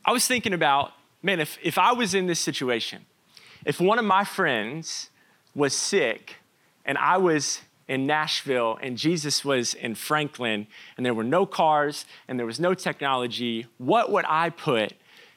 I 0.04 0.12
was 0.12 0.26
thinking 0.28 0.54
about, 0.54 0.94
man, 1.22 1.40
if, 1.40 1.58
if 1.62 1.78
I 1.78 1.94
was 1.94 2.14
in 2.14 2.28
this 2.28 2.40
situation, 2.40 3.06
if 3.66 3.80
one 3.80 4.00
of 4.00 4.06
my 4.06 4.24
friends 4.24 5.10
was 5.54 5.76
sick 5.76 6.36
and 6.86 6.98
I 6.98 7.18
was 7.18 7.62
in 7.88 8.08
Nashville 8.08 8.80
and 8.82 8.98
Jesus 8.98 9.46
was 9.46 9.74
in 9.74 9.96
Franklin 9.96 10.66
and 10.98 11.06
there 11.06 11.14
were 11.14 11.24
no 11.24 11.46
cars 11.46 12.06
and 12.28 12.40
there 12.40 12.46
was 12.46 12.60
no 12.60 12.74
technology, 12.74 13.68
what 13.78 14.12
would 14.12 14.26
I 14.28 14.50
put 14.50 14.94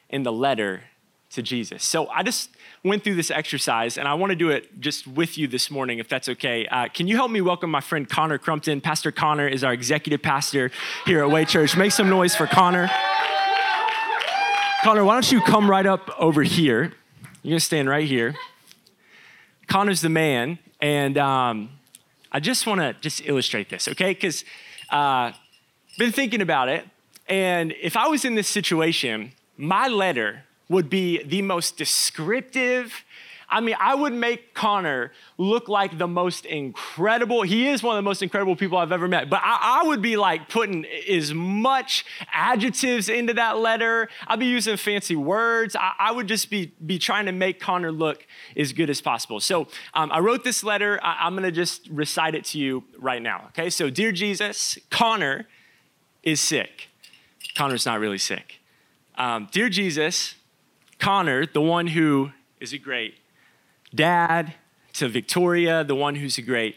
in 0.09 0.23
the 0.23 0.31
letter 0.31 0.83
to 1.31 1.43
Jesus? 1.43 1.83
So 1.83 2.07
I 2.07 2.23
just 2.23 2.49
went 2.83 3.03
through 3.03 3.15
this 3.15 3.29
exercise 3.29 3.97
and 3.99 4.07
I 4.07 4.15
want 4.15 4.31
to 4.31 4.35
do 4.35 4.49
it 4.49 4.79
just 4.79 5.05
with 5.05 5.37
you 5.37 5.47
this 5.47 5.69
morning, 5.69 5.99
if 5.99 6.07
that's 6.07 6.29
okay. 6.29 6.65
Uh, 6.65 6.87
can 6.87 7.07
you 7.07 7.17
help 7.17 7.29
me 7.29 7.41
welcome 7.41 7.69
my 7.69 7.81
friend 7.81 8.09
Connor 8.09 8.39
Crumpton? 8.39 8.81
Pastor 8.81 9.11
Connor 9.11 9.47
is 9.47 9.63
our 9.63 9.73
executive 9.73 10.23
pastor 10.23 10.71
here 11.05 11.23
at 11.23 11.29
Way 11.29 11.45
Church. 11.45 11.77
Make 11.77 11.91
some 11.91 12.09
noise 12.09 12.35
for 12.35 12.47
Connor. 12.47 12.89
Connor, 14.85 15.03
why 15.03 15.15
don't 15.15 15.31
you 15.31 15.41
come 15.41 15.67
right 15.67 15.87
up 15.87 16.11
over 16.19 16.43
here? 16.43 16.93
You're 17.41 17.53
gonna 17.53 17.59
stand 17.59 17.89
right 17.89 18.07
here. 18.07 18.35
Connor's 19.65 20.01
the 20.01 20.09
man, 20.09 20.59
and 20.79 21.17
um, 21.17 21.71
I 22.31 22.39
just 22.39 22.67
want 22.67 22.81
to 22.81 22.93
just 23.01 23.25
illustrate 23.25 23.67
this, 23.67 23.87
okay? 23.87 24.13
Because 24.13 24.45
uh, 24.91 25.31
been 25.97 26.11
thinking 26.11 26.39
about 26.39 26.69
it, 26.69 26.85
and 27.27 27.73
if 27.81 27.97
I 27.97 28.05
was 28.09 28.25
in 28.25 28.35
this 28.35 28.47
situation, 28.47 29.31
my 29.57 29.87
letter 29.87 30.43
would 30.69 30.89
be 30.89 31.23
the 31.23 31.41
most 31.41 31.77
descriptive. 31.77 33.03
I 33.49 33.61
mean, 33.61 33.75
I 33.79 33.93
would 33.95 34.13
make 34.13 34.53
Connor 34.53 35.11
look 35.37 35.69
like 35.69 35.97
the 35.97 36.07
most 36.07 36.45
incredible. 36.45 37.43
He 37.43 37.67
is 37.67 37.83
one 37.83 37.95
of 37.95 37.97
the 37.97 38.07
most 38.07 38.23
incredible 38.23 38.55
people 38.55 38.77
I've 38.77 38.91
ever 38.91 39.07
met. 39.07 39.29
But 39.29 39.41
I, 39.43 39.81
I, 39.83 39.87
would 39.87 40.01
be 40.01 40.17
like 40.17 40.49
putting 40.49 40.85
as 40.85 41.33
much 41.33 42.05
adjectives 42.33 43.07
into 43.07 43.33
that 43.35 43.59
letter. 43.59 44.09
I'd 44.27 44.39
be 44.39 44.47
using 44.47 44.77
fancy 44.77 45.15
words. 45.15 45.75
I, 45.75 45.91
I 45.99 46.11
would 46.11 46.27
just 46.27 46.49
be, 46.49 46.73
be 46.85 46.97
trying 46.97 47.27
to 47.27 47.31
make 47.31 47.59
Connor 47.59 47.91
look 47.91 48.25
as 48.57 48.73
good 48.73 48.89
as 48.89 48.99
possible. 48.99 49.39
So 49.39 49.67
um, 49.93 50.11
I 50.11 50.19
wrote 50.19 50.43
this 50.43 50.63
letter. 50.63 50.99
I, 51.03 51.25
I'm 51.25 51.33
going 51.33 51.43
to 51.43 51.51
just 51.51 51.87
recite 51.89 52.35
it 52.35 52.45
to 52.45 52.59
you 52.59 52.83
right 52.97 53.21
now. 53.21 53.45
Okay. 53.49 53.69
So, 53.69 53.89
Dear 53.89 54.11
Jesus, 54.11 54.79
Connor 54.89 55.47
is 56.23 56.41
sick. 56.41 56.89
Connor's 57.55 57.85
not 57.85 57.99
really 57.99 58.17
sick. 58.17 58.59
Um, 59.17 59.47
Dear 59.51 59.69
Jesus, 59.69 60.35
Connor, 60.99 61.45
the 61.45 61.61
one 61.61 61.87
who 61.87 62.31
is 62.59 62.73
a 62.73 62.77
great 62.77 63.15
dad, 63.93 64.53
to 64.95 65.09
Victoria, 65.09 65.83
the 65.83 65.95
one 65.95 66.15
who's 66.15 66.37
a 66.37 66.41
great, 66.41 66.75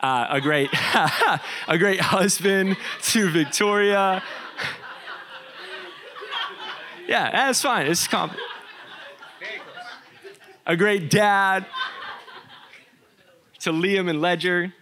uh, 0.00 0.26
a 0.30 0.40
great, 0.40 0.70
a 1.68 1.76
great 1.76 2.00
husband 2.00 2.76
to 3.02 3.28
Victoria. 3.30 4.22
yeah, 7.08 7.30
that's 7.32 7.60
fine. 7.60 7.86
It's 7.86 8.06
comp- 8.06 8.34
a 10.66 10.76
great 10.76 11.10
dad 11.10 11.66
to 13.60 13.72
Liam 13.72 14.08
and 14.08 14.20
Ledger. 14.20 14.72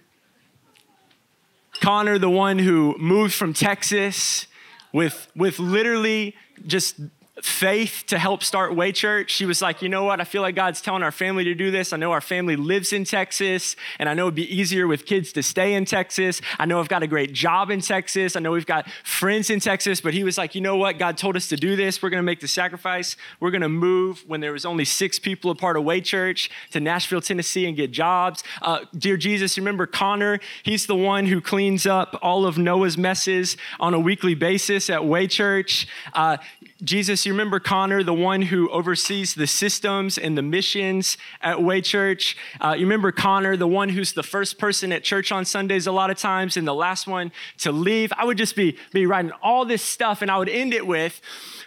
Connor, 1.81 2.19
the 2.19 2.31
one 2.31 2.59
who 2.59 2.95
moved 2.99 3.33
from 3.33 3.55
Texas 3.55 4.47
with, 4.93 5.29
with 5.35 5.59
literally 5.59 6.35
just 6.67 6.97
faith 7.43 8.05
to 8.07 8.19
help 8.19 8.43
start 8.43 8.75
Way 8.75 8.93
Church. 8.93 9.31
She 9.31 9.45
was 9.45 9.61
like, 9.61 9.83
you 9.83 9.91
know 9.91 10.05
what? 10.05 10.21
I 10.23 10.25
feel 10.25 10.41
like 10.41 10.55
God's 10.55 10.81
telling 10.81 11.03
our 11.03 11.13
family 11.13 11.45
to 11.45 11.55
do 11.55 11.71
this. 11.71 11.93
I 11.93 11.99
know 11.99 12.13
our 12.13 12.23
family 12.23 12.57
lives 12.57 12.95
in 12.95 13.05
Texas, 13.05 13.77
and 13.99 14.09
I 14.09 14.15
know 14.15 14.25
it'd 14.25 14.35
be 14.35 14.55
easier 14.55 14.87
with 14.87 15.05
kids 15.05 15.33
to 15.35 15.43
stay 15.43 15.75
in 15.75 15.85
Texas. 15.85 16.41
I 16.59 16.65
know 16.65 16.81
I've 16.81 16.89
got 16.89 17.03
a 17.03 17.07
great 17.07 17.35
job 17.35 17.71
in 17.71 17.83
Texas. 17.83 18.37
I 18.37 18.41
know 18.41 18.53
we've 18.53 18.65
got 18.65 18.89
friends 19.05 19.51
in 19.51 19.61
Texas, 19.61 20.01
but 20.01 20.15
he 20.15 20.25
was 20.25 20.39
like, 20.39 20.55
you 20.55 20.63
know 20.63 20.77
what? 20.77 20.99
God 20.99 21.19
told 21.19 21.37
us 21.37 21.49
to 21.49 21.57
do 21.57 21.77
this. 21.77 22.03
We're 22.03 22.09
going 22.09 22.23
to 22.23 22.27
make 22.27 22.41
the 22.41 22.49
sacrifice. 22.49 23.17
We're 23.39 23.51
going 23.51 23.61
to 23.61 23.69
move 23.69 24.25
when 24.27 24.41
there 24.41 24.53
was 24.53 24.65
only 24.65 24.87
six 24.87 25.19
people 25.19 25.51
a 25.51 25.55
part 25.55 25.77
of 25.77 25.85
Way 25.85 26.01
Church 26.01 26.51
to 26.71 26.81
Nashville, 26.81 27.21
Tennessee, 27.21 27.67
and 27.67 27.77
get 27.77 27.91
jobs. 27.91 28.45
Uh, 28.63 28.81
dear 28.97 29.19
Jesus, 29.19 29.59
remember 29.59 29.87
Connor? 29.87 30.41
He's 30.63 30.87
the 30.87 30.97
one 30.97 31.27
who 31.27 31.43
cleans 31.43 31.85
up 31.85 32.19
all 32.23 32.47
of 32.47 32.57
Noah's 32.57 32.97
messes 32.97 33.59
on 33.79 33.93
a 33.93 34.01
weekly 34.01 34.35
basis 34.35 34.89
at 34.89 35.05
Way 35.05 35.27
Church. 35.27 35.87
Uh, 36.15 36.39
Jesus, 36.83 37.26
you 37.27 37.33
remember 37.33 37.61
Connor, 37.61 38.03
the 38.03 38.15
one 38.15 38.43
who 38.43 38.71
oversees 38.71 39.35
the 39.35 39.47
systems 39.47 40.17
and 40.17 40.39
the 40.39 40.43
missions 40.43 41.19
at 41.43 41.63
Way 41.63 41.81
Church? 41.81 42.37
Uh, 42.61 42.75
you 42.77 42.87
remember 42.87 43.13
Connor, 43.13 43.57
the 43.57 43.69
one 43.69 43.89
who's 43.91 44.13
the 44.13 44.23
first 44.23 44.59
person 44.59 44.93
at 44.93 45.05
church 45.05 45.33
on 45.33 45.45
Sundays 45.45 45.87
a 45.87 45.93
lot 45.93 46.11
of 46.11 46.19
times 46.19 46.57
and 46.57 46.67
the 46.67 46.75
last 46.75 47.07
one 47.07 47.33
to 47.59 47.73
leave? 47.73 48.13
I 48.17 48.25
would 48.25 48.39
just 48.39 48.57
be, 48.57 48.79
be 48.93 49.07
writing 49.07 49.33
all 49.43 49.65
this 49.65 49.83
stuff 49.83 50.23
and 50.23 50.31
I 50.31 50.39
would 50.39 50.49
end 50.49 50.73
it 50.73 50.87
with 50.87 51.21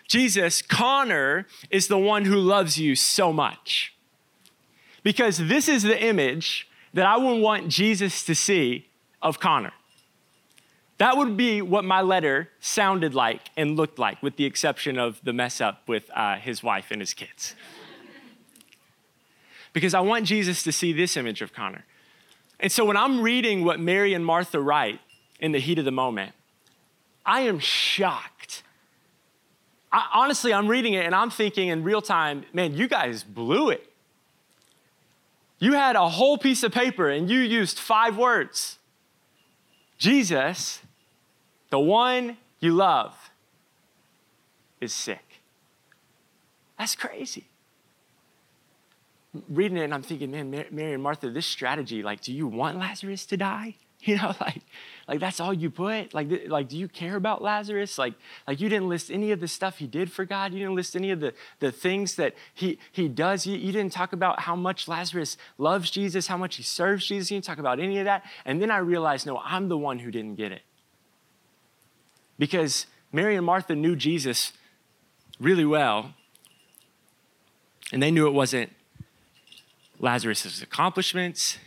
Jesus, 0.07 0.63
Connor 0.63 1.45
is 1.69 1.87
the 1.87 1.97
one 1.97 2.25
who 2.25 2.35
loves 2.37 2.79
you 2.79 2.95
so 2.95 3.31
much. 3.31 3.93
Because 5.03 5.37
this 5.37 5.69
is 5.69 5.83
the 5.83 6.03
image 6.03 6.67
that 6.93 7.05
I 7.05 7.17
would 7.17 7.39
want 7.39 7.67
Jesus 7.67 8.25
to 8.25 8.33
see 8.33 8.87
of 9.21 9.39
Connor. 9.39 9.73
That 10.99 11.15
would 11.15 11.37
be 11.37 11.61
what 11.61 11.85
my 11.85 12.01
letter 12.01 12.49
sounded 12.59 13.15
like 13.15 13.51
and 13.55 13.77
looked 13.77 13.97
like, 13.97 14.21
with 14.21 14.35
the 14.35 14.43
exception 14.43 14.99
of 14.99 15.19
the 15.23 15.31
mess 15.31 15.61
up 15.61 15.87
with 15.87 16.11
uh, 16.13 16.35
his 16.35 16.61
wife 16.61 16.87
and 16.91 17.01
his 17.01 17.13
kids. 17.13 17.55
because 19.73 19.93
I 19.93 20.01
want 20.01 20.25
Jesus 20.25 20.61
to 20.63 20.73
see 20.73 20.91
this 20.91 21.15
image 21.15 21.41
of 21.41 21.53
Connor. 21.53 21.85
And 22.59 22.69
so 22.69 22.83
when 22.83 22.97
I'm 22.97 23.21
reading 23.21 23.63
what 23.63 23.79
Mary 23.79 24.13
and 24.13 24.25
Martha 24.25 24.59
write 24.59 24.99
in 25.39 25.53
the 25.53 25.59
heat 25.59 25.79
of 25.79 25.85
the 25.85 25.91
moment, 25.91 26.33
I 27.25 27.41
am 27.41 27.59
shocked. 27.59 28.63
I, 29.93 30.05
honestly, 30.13 30.53
I'm 30.53 30.67
reading 30.67 30.93
it 30.95 31.05
and 31.05 31.15
I'm 31.15 31.29
thinking 31.29 31.69
in 31.69 31.83
real 31.83 32.01
time, 32.01 32.43
man, 32.51 32.75
you 32.75 32.89
guys 32.89 33.23
blew 33.23 33.69
it. 33.69 33.89
You 35.59 35.73
had 35.73 35.95
a 35.95 36.09
whole 36.09 36.37
piece 36.37 36.63
of 36.63 36.73
paper 36.73 37.07
and 37.07 37.29
you 37.29 37.39
used 37.39 37.79
five 37.79 38.17
words 38.17 38.79
Jesus 39.97 40.81
the 41.69 41.79
one 41.79 42.37
you 42.59 42.73
love 42.73 43.31
is 44.81 44.93
sick. 44.93 45.41
That's 46.77 46.95
crazy. 46.95 47.45
Reading 49.49 49.77
it 49.77 49.83
and 49.83 49.93
I'm 49.93 50.01
thinking, 50.01 50.31
man, 50.31 50.49
Mary 50.49 50.93
and 50.93 51.03
Martha, 51.03 51.29
this 51.29 51.45
strategy, 51.45 52.01
like, 52.01 52.21
do 52.21 52.33
you 52.33 52.47
want 52.47 52.79
Lazarus 52.79 53.25
to 53.27 53.37
die? 53.37 53.75
You 54.01 54.15
know, 54.15 54.33
like, 54.39 54.61
like 55.09 55.19
that's 55.19 55.41
all 55.41 55.53
you 55.53 55.69
put. 55.69 56.13
Like, 56.13 56.29
like, 56.47 56.69
do 56.69 56.77
you 56.77 56.87
care 56.87 57.17
about 57.17 57.41
Lazarus? 57.41 57.97
Like, 57.97 58.13
like 58.47 58.61
you 58.61 58.69
didn't 58.69 58.87
list 58.87 59.11
any 59.11 59.31
of 59.31 59.41
the 59.41 59.47
stuff 59.49 59.79
he 59.79 59.87
did 59.87 60.09
for 60.09 60.23
God. 60.23 60.53
You 60.53 60.59
didn't 60.59 60.75
list 60.75 60.95
any 60.95 61.11
of 61.11 61.19
the, 61.19 61.33
the 61.59 61.69
things 61.69 62.15
that 62.15 62.33
he 62.53 62.79
he 62.93 63.09
does. 63.09 63.45
You, 63.45 63.57
you 63.57 63.73
didn't 63.73 63.91
talk 63.91 64.13
about 64.13 64.39
how 64.39 64.55
much 64.55 64.87
Lazarus 64.87 65.35
loves 65.57 65.91
Jesus, 65.91 66.27
how 66.27 66.37
much 66.37 66.55
he 66.55 66.63
serves 66.63 67.07
Jesus. 67.07 67.29
You 67.29 67.35
didn't 67.35 67.45
talk 67.47 67.57
about 67.57 67.81
any 67.81 67.99
of 67.99 68.05
that. 68.05 68.23
And 68.45 68.61
then 68.61 68.71
I 68.71 68.77
realized, 68.77 69.27
no, 69.27 69.37
I'm 69.39 69.67
the 69.67 69.77
one 69.77 69.99
who 69.99 70.11
didn't 70.11 70.35
get 70.35 70.53
it 70.53 70.61
because 72.39 72.87
Mary 73.11 73.35
and 73.35 73.45
Martha 73.45 73.75
knew 73.75 73.95
Jesus 73.95 74.53
really 75.39 75.65
well, 75.65 76.13
and 77.91 78.01
they 78.01 78.09
knew 78.09 78.25
it 78.25 78.33
wasn't 78.33 78.71
Lazarus' 79.99 80.61
accomplishments, 80.61 81.59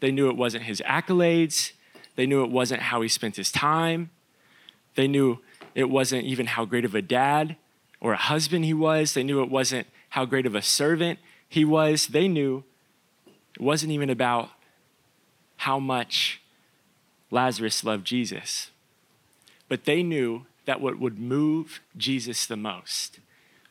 they 0.00 0.10
knew 0.10 0.28
it 0.28 0.36
wasn't 0.36 0.64
his 0.64 0.82
accolades, 0.86 1.72
they 2.16 2.26
knew 2.26 2.42
it 2.42 2.50
wasn't 2.50 2.80
how 2.80 3.02
he 3.02 3.08
spent 3.08 3.36
his 3.36 3.52
time, 3.52 4.10
they 4.94 5.06
knew 5.06 5.38
it 5.74 5.90
wasn't 5.90 6.24
even 6.24 6.46
how 6.46 6.64
great 6.64 6.84
of 6.84 6.94
a 6.94 7.02
dad 7.02 7.56
or 8.00 8.12
a 8.12 8.16
husband 8.16 8.64
he 8.64 8.74
was, 8.74 9.14
they 9.14 9.22
knew 9.22 9.42
it 9.42 9.50
wasn't 9.50 9.86
how 10.10 10.24
great 10.24 10.46
of 10.46 10.54
a 10.54 10.62
servant 10.62 11.18
he 11.48 11.64
was, 11.64 12.08
they 12.08 12.28
knew 12.28 12.64
it 13.54 13.60
wasn't 13.60 13.92
even 13.92 14.08
about 14.08 14.50
how 15.58 15.78
much 15.78 16.40
Lazarus 17.30 17.84
loved 17.84 18.06
Jesus. 18.06 18.70
But 19.74 19.86
they 19.86 20.04
knew 20.04 20.46
that 20.66 20.80
what 20.80 21.00
would 21.00 21.18
move 21.18 21.80
Jesus 21.96 22.46
the 22.46 22.56
most 22.56 23.18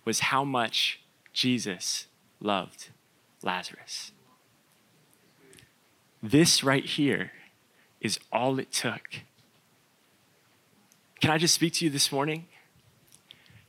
was 0.03 0.19
how 0.19 0.43
much 0.43 0.99
Jesus 1.31 2.07
loved 2.41 2.89
Lazarus. 3.41 4.11
This 6.21 6.61
right 6.61 6.83
here 6.83 7.31
is 8.01 8.19
all 8.33 8.59
it 8.59 8.69
took. 8.73 9.21
Can 11.21 11.31
I 11.31 11.37
just 11.37 11.53
speak 11.53 11.71
to 11.75 11.85
you 11.85 11.89
this 11.89 12.11
morning? 12.11 12.47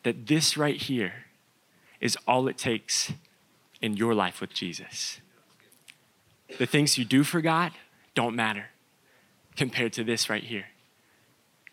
That 0.02 0.26
this 0.26 0.56
right 0.56 0.82
here 0.82 1.26
is 2.00 2.18
all 2.26 2.48
it 2.48 2.58
takes 2.58 3.12
in 3.80 3.96
your 3.96 4.12
life 4.12 4.40
with 4.40 4.52
Jesus. 4.52 5.20
The 6.58 6.66
things 6.66 6.98
you 6.98 7.04
do 7.04 7.22
for 7.22 7.40
God 7.40 7.70
don't 8.16 8.34
matter 8.34 8.70
compared 9.54 9.92
to 9.92 10.02
this 10.02 10.28
right 10.28 10.42
here. 10.42 10.64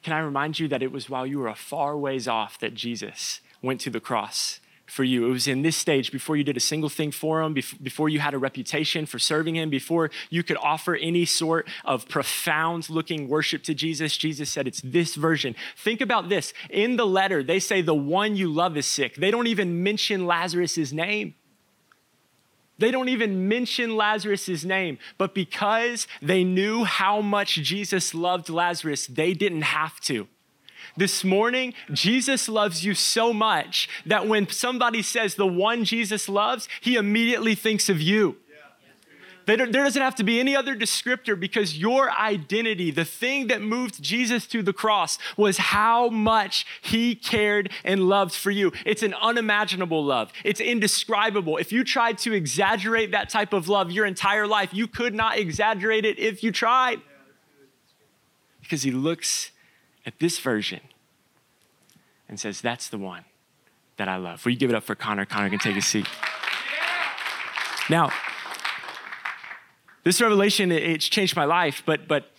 Can 0.04 0.14
I 0.14 0.20
remind 0.20 0.60
you 0.60 0.68
that 0.68 0.82
it 0.82 0.92
was 0.92 1.10
while 1.10 1.28
you 1.28 1.40
were 1.40 1.48
a 1.48 1.56
far 1.56 1.98
ways 1.98 2.28
off 2.28 2.60
that 2.60 2.74
Jesus 2.74 3.42
went 3.62 3.82
to 3.82 3.90
the 3.90 4.00
cross 4.00 4.60
for 4.88 5.04
you? 5.04 5.28
It 5.28 5.32
was 5.32 5.48
in 5.48 5.62
this 5.62 5.78
stage 5.78 6.12
before 6.12 6.36
you 6.36 6.44
did 6.44 6.58
a 6.58 6.62
single 6.62 6.90
thing 6.90 7.12
for 7.12 7.42
him, 7.42 7.54
before 7.54 8.10
you 8.10 8.20
had 8.20 8.34
a 8.34 8.40
reputation 8.40 9.06
for 9.06 9.20
serving 9.20 9.56
him, 9.56 9.70
before 9.70 10.10
you 10.32 10.42
could 10.42 10.58
offer 10.58 10.96
any 10.96 11.26
sort 11.26 11.68
of 11.86 12.10
profound 12.10 12.90
looking 12.90 13.28
worship 13.28 13.64
to 13.64 13.76
Jesus. 13.76 14.18
Jesus 14.18 14.50
said, 14.50 14.68
It's 14.68 14.82
this 14.82 15.16
version. 15.16 15.56
Think 15.78 16.02
about 16.02 16.30
this. 16.30 16.52
In 16.72 16.96
the 16.96 17.06
letter, 17.06 17.44
they 17.44 17.60
say, 17.60 17.82
The 17.82 17.94
one 17.94 18.36
you 18.36 18.52
love 18.52 18.76
is 18.78 18.88
sick. 18.88 19.16
They 19.16 19.30
don't 19.30 19.48
even 19.48 19.84
mention 19.84 20.26
Lazarus' 20.26 20.92
name. 20.92 21.36
They 22.82 22.90
don't 22.90 23.10
even 23.10 23.48
mention 23.48 23.96
Lazarus' 23.96 24.64
name, 24.64 24.98
but 25.20 25.36
because 25.36 26.08
they 26.20 26.44
knew 26.44 26.84
how 26.84 27.22
much 27.22 27.54
Jesus 27.54 28.16
loved 28.16 28.50
Lazarus, 28.50 29.06
they 29.06 29.34
didn't 29.36 29.62
have 29.62 30.00
to. 30.02 30.28
This 30.98 31.24
morning, 31.24 31.76
Jesus 31.94 32.50
loves 32.50 32.84
you 32.84 32.96
so 32.96 33.34
much 33.34 33.88
that 34.08 34.28
when 34.28 34.50
somebody 34.50 35.04
says 35.04 35.36
the 35.36 35.46
one 35.46 35.86
Jesus 35.86 36.28
loves, 36.28 36.68
he 36.82 36.96
immediately 36.96 37.54
thinks 37.54 37.88
of 37.88 38.02
you. 38.02 38.38
There 39.46 39.58
doesn't 39.58 40.02
have 40.02 40.16
to 40.16 40.24
be 40.24 40.40
any 40.40 40.56
other 40.56 40.76
descriptor 40.76 41.40
because 41.40 41.78
your 41.78 42.12
identity, 42.12 42.92
the 42.92 43.06
thing 43.06 43.48
that 43.48 43.62
moved 43.62 44.02
Jesus 44.02 44.46
to 44.48 44.62
the 44.62 44.74
cross, 44.74 45.18
was 45.38 45.58
how 45.58 46.10
much 46.10 46.66
he 46.82 47.16
cared 47.16 47.72
and 47.84 48.08
loved 48.08 48.34
for 48.34 48.52
you. 48.52 48.72
It's 48.86 49.04
an 49.04 49.14
unimaginable 49.16 50.04
love, 50.04 50.32
it's 50.44 50.62
indescribable. 50.62 51.58
If 51.58 51.72
you 51.72 51.84
tried 51.84 52.18
to 52.20 52.34
exaggerate 52.34 53.12
that 53.12 53.30
type 53.30 53.54
of 53.54 53.68
love 53.68 53.92
your 53.92 54.06
entire 54.06 54.48
life, 54.48 54.74
you 54.74 54.88
could 54.88 55.14
not 55.14 55.38
exaggerate 55.38 56.06
it 56.06 56.20
if 56.20 56.44
you 56.44 56.52
tried. 56.52 57.02
Because 58.62 58.84
he 58.84 58.92
looks 58.92 59.52
at 60.06 60.20
this 60.20 60.40
version 60.40 60.82
and 62.30 62.40
says, 62.40 62.62
That's 62.62 62.88
the 62.88 62.98
one 62.98 63.26
that 63.98 64.08
I 64.08 64.18
love. 64.18 64.46
Will 64.46 64.54
you 64.54 64.58
give 64.58 64.70
it 64.70 64.76
up 64.76 64.84
for 64.84 64.96
Connor? 64.96 65.26
Connor 65.26 65.50
can 65.50 65.60
take 65.60 65.78
a 65.78 65.82
seat. 65.82 66.08
Now, 67.90 68.12
this 70.04 70.22
revelation, 70.22 70.72
it's 70.72 71.08
changed 71.08 71.36
my 71.36 71.46
life, 71.46 71.84
but, 71.86 72.08
but 72.08 72.32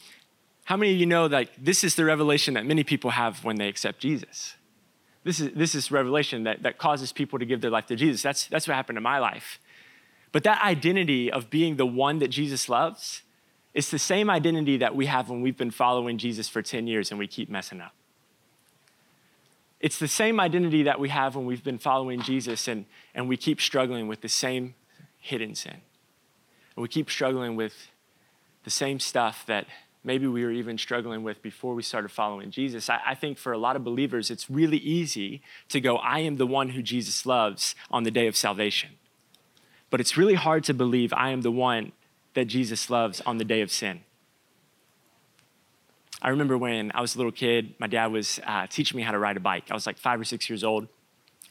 how 0.65 0.77
many 0.77 0.93
of 0.93 0.99
you 0.99 1.07
know 1.07 1.29
that 1.29 1.51
this 1.59 1.85
is 1.85 1.95
the 1.95 2.05
revelation 2.05 2.55
that 2.55 2.67
many 2.67 2.85
people 2.85 3.11
have 3.11 3.45
when 3.45 3.57
they 3.57 3.69
accept 3.69 4.01
Jesus? 4.01 4.55
This 5.25 5.39
is, 5.39 5.53
this 5.55 5.75
is 5.75 5.91
revelation 5.91 6.45
that, 6.45 6.63
that 6.63 6.79
causes 6.79 7.13
people 7.13 7.39
to 7.39 7.45
give 7.45 7.61
their 7.61 7.71
life 7.71 7.87
to 7.87 7.97
Jesus. 7.97 8.23
That's, 8.23 8.47
that's 8.47 8.67
what 8.67 8.75
happened 8.75 8.99
in 8.99 9.05
my 9.05 9.19
life. 9.19 9.61
But 10.33 10.45
that 10.45 10.63
identity 10.65 11.31
of 11.31 11.51
being 11.51 11.77
the 11.77 11.87
one 11.87 12.19
that 12.19 12.29
Jesus 12.29 12.69
loves, 12.69 13.23
it's 13.75 13.91
the 13.91 13.99
same 13.99 14.31
identity 14.31 14.77
that 14.79 14.97
we 14.97 15.07
have 15.07 15.29
when 15.29 15.41
we've 15.41 15.57
been 15.57 15.71
following 15.71 16.19
Jesus 16.19 16.49
for 16.49 16.63
10 16.63 16.87
years 16.87 17.11
and 17.11 17.19
we 17.19 17.27
keep 17.27 17.49
messing 17.49 17.81
up. 17.81 17.95
It's 19.79 19.99
the 19.99 20.09
same 20.09 20.41
identity 20.41 20.85
that 20.85 20.99
we 20.99 21.09
have 21.09 21.35
when 21.37 21.45
we've 21.45 21.65
been 21.65 21.79
following 21.79 22.23
Jesus 22.23 22.69
and, 22.69 22.87
and 23.15 23.29
we 23.29 23.37
keep 23.37 23.61
struggling 23.61 24.09
with 24.09 24.21
the 24.21 24.29
same 24.29 24.75
hidden 25.19 25.55
sin. 25.55 25.83
And 26.77 26.83
we 26.83 26.89
keep 26.89 27.11
struggling 27.11 27.57
with 27.57 27.75
the 28.65 28.71
same 28.71 29.01
stuff 29.01 29.45
that 29.47 29.67
maybe 30.05 30.27
we 30.27 30.45
were 30.45 30.51
even 30.51 30.79
struggling 30.79 31.23
with 31.23 31.43
before 31.43 31.75
we 31.75 31.83
started 31.83 32.11
following 32.11 32.51
Jesus. 32.51 32.89
I, 32.91 33.01
I, 33.07 33.15
think 33.15 33.39
for 33.39 33.53
a 33.53 33.59
lot 33.59 33.77
of 33.77 33.85
believers, 33.85 34.31
it's 34.31 34.51
really 34.51 34.79
easy 34.79 35.43
to 35.69 35.81
go, 35.81 35.97
I 35.97 36.21
am 36.21 36.37
the 36.37 36.47
one 36.47 36.71
who 36.71 36.83
Jesus 36.83 37.25
loves 37.25 37.75
on 37.91 38.03
the 38.03 38.11
day 38.11 38.27
of 38.27 38.37
salvation. 38.37 38.91
But 39.91 40.01
it's 40.01 40.17
really 40.17 40.35
hard 40.35 40.65
to 40.65 40.75
believe 40.75 41.13
I 41.13 41.31
am 41.31 41.43
the 41.43 41.51
one 41.51 41.93
that 42.35 42.47
Jesus 42.47 42.89
loves 42.89 43.21
on 43.23 43.39
the 43.39 43.45
day 43.45 43.61
of 43.61 43.71
sin. 43.71 44.01
I 46.21 46.31
remember 46.31 46.57
when 46.57 46.93
I 46.95 47.01
was 47.01 47.15
a 47.15 47.19
little 47.19 47.33
kid, 47.33 47.75
my 47.79 47.89
dad 47.89 48.07
was 48.07 48.41
uh, 48.47 48.67
teaching 48.69 48.97
me 48.97 49.03
how 49.03 49.11
to 49.11 49.19
ride 49.19 49.37
a 49.37 49.41
bike. 49.41 49.65
I 49.71 49.75
was 49.75 49.87
like 49.87 49.99
five 49.99 50.21
or 50.21 50.25
six 50.25 50.49
years 50.49 50.65
old 50.65 50.89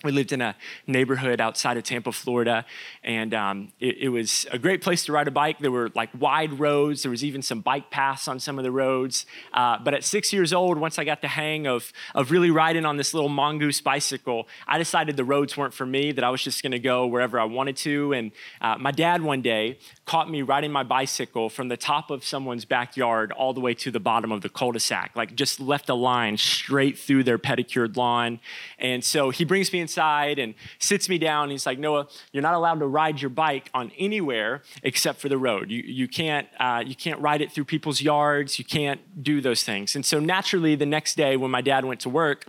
we 0.03 0.11
lived 0.11 0.31
in 0.31 0.41
a 0.41 0.55
neighborhood 0.87 1.39
outside 1.39 1.77
of 1.77 1.83
Tampa, 1.83 2.11
Florida, 2.11 2.65
and 3.03 3.33
um, 3.33 3.71
it, 3.79 3.97
it, 3.99 4.09
was 4.09 4.47
a 4.51 4.57
great 4.57 4.81
place 4.81 5.05
to 5.05 5.11
ride 5.11 5.27
a 5.27 5.31
bike. 5.31 5.59
There 5.59 5.71
were 5.71 5.91
like 5.93 6.09
wide 6.19 6.59
roads. 6.59 7.03
There 7.03 7.11
was 7.11 7.23
even 7.23 7.41
some 7.41 7.61
bike 7.61 7.91
paths 7.91 8.27
on 8.27 8.39
some 8.39 8.57
of 8.57 8.63
the 8.63 8.71
roads. 8.71 9.25
Uh, 9.53 9.77
but 9.83 9.93
at 9.93 10.03
six 10.03 10.33
years 10.33 10.53
old, 10.53 10.77
once 10.79 10.97
I 10.97 11.03
got 11.03 11.21
the 11.21 11.27
hang 11.27 11.67
of, 11.67 11.93
of 12.15 12.31
really 12.31 12.49
riding 12.49 12.85
on 12.85 12.97
this 12.97 13.13
little 13.13 13.29
mongoose 13.29 13.79
bicycle, 13.79 14.47
I 14.67 14.77
decided 14.77 15.17
the 15.17 15.23
roads 15.23 15.55
weren't 15.55 15.73
for 15.73 15.85
me, 15.85 16.11
that 16.11 16.23
I 16.23 16.29
was 16.29 16.43
just 16.43 16.63
going 16.63 16.71
to 16.71 16.79
go 16.79 17.05
wherever 17.05 17.39
I 17.39 17.45
wanted 17.45 17.77
to. 17.77 18.13
And 18.13 18.31
uh, 18.59 18.77
my 18.79 18.91
dad 18.91 19.21
one 19.21 19.41
day 19.41 19.77
caught 20.05 20.29
me 20.29 20.41
riding 20.41 20.71
my 20.71 20.83
bicycle 20.83 21.49
from 21.49 21.67
the 21.67 21.77
top 21.77 22.09
of 22.09 22.25
someone's 22.25 22.65
backyard 22.65 23.31
all 23.31 23.53
the 23.53 23.61
way 23.61 23.73
to 23.75 23.91
the 23.91 23.99
bottom 23.99 24.31
of 24.31 24.41
the 24.41 24.49
cul-de-sac, 24.49 25.11
like 25.15 25.35
just 25.35 25.59
left 25.59 25.89
a 25.89 25.93
line 25.93 26.37
straight 26.37 26.97
through 26.97 27.23
their 27.23 27.37
pedicured 27.37 27.95
lawn. 27.97 28.39
And 28.79 29.03
so 29.03 29.29
he 29.29 29.45
brings 29.45 29.71
me 29.71 29.79
in 29.79 29.87
inside 29.91 30.39
and 30.39 30.53
sits 30.79 31.09
me 31.09 31.17
down. 31.17 31.49
He's 31.49 31.65
like, 31.65 31.77
Noah, 31.77 32.07
you're 32.31 32.43
not 32.43 32.53
allowed 32.53 32.79
to 32.79 32.87
ride 32.87 33.21
your 33.21 33.29
bike 33.29 33.69
on 33.73 33.91
anywhere 33.97 34.61
except 34.83 35.19
for 35.19 35.27
the 35.27 35.37
road. 35.37 35.69
You, 35.69 35.83
you, 35.83 36.07
can't, 36.07 36.47
uh, 36.59 36.83
you 36.85 36.95
can't 36.95 37.19
ride 37.19 37.41
it 37.41 37.51
through 37.51 37.65
people's 37.65 38.01
yards. 38.01 38.57
You 38.57 38.65
can't 38.65 39.01
do 39.21 39.41
those 39.41 39.63
things. 39.63 39.95
And 39.95 40.05
so 40.05 40.19
naturally, 40.19 40.75
the 40.75 40.85
next 40.85 41.15
day 41.15 41.35
when 41.35 41.51
my 41.51 41.61
dad 41.61 41.83
went 41.83 41.99
to 42.01 42.09
work, 42.09 42.47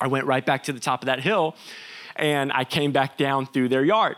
I 0.00 0.06
went 0.06 0.26
right 0.26 0.44
back 0.44 0.62
to 0.64 0.72
the 0.72 0.80
top 0.80 1.02
of 1.02 1.06
that 1.06 1.20
hill 1.20 1.56
and 2.16 2.52
I 2.52 2.64
came 2.64 2.92
back 2.92 3.16
down 3.16 3.46
through 3.46 3.68
their 3.70 3.84
yard. 3.84 4.16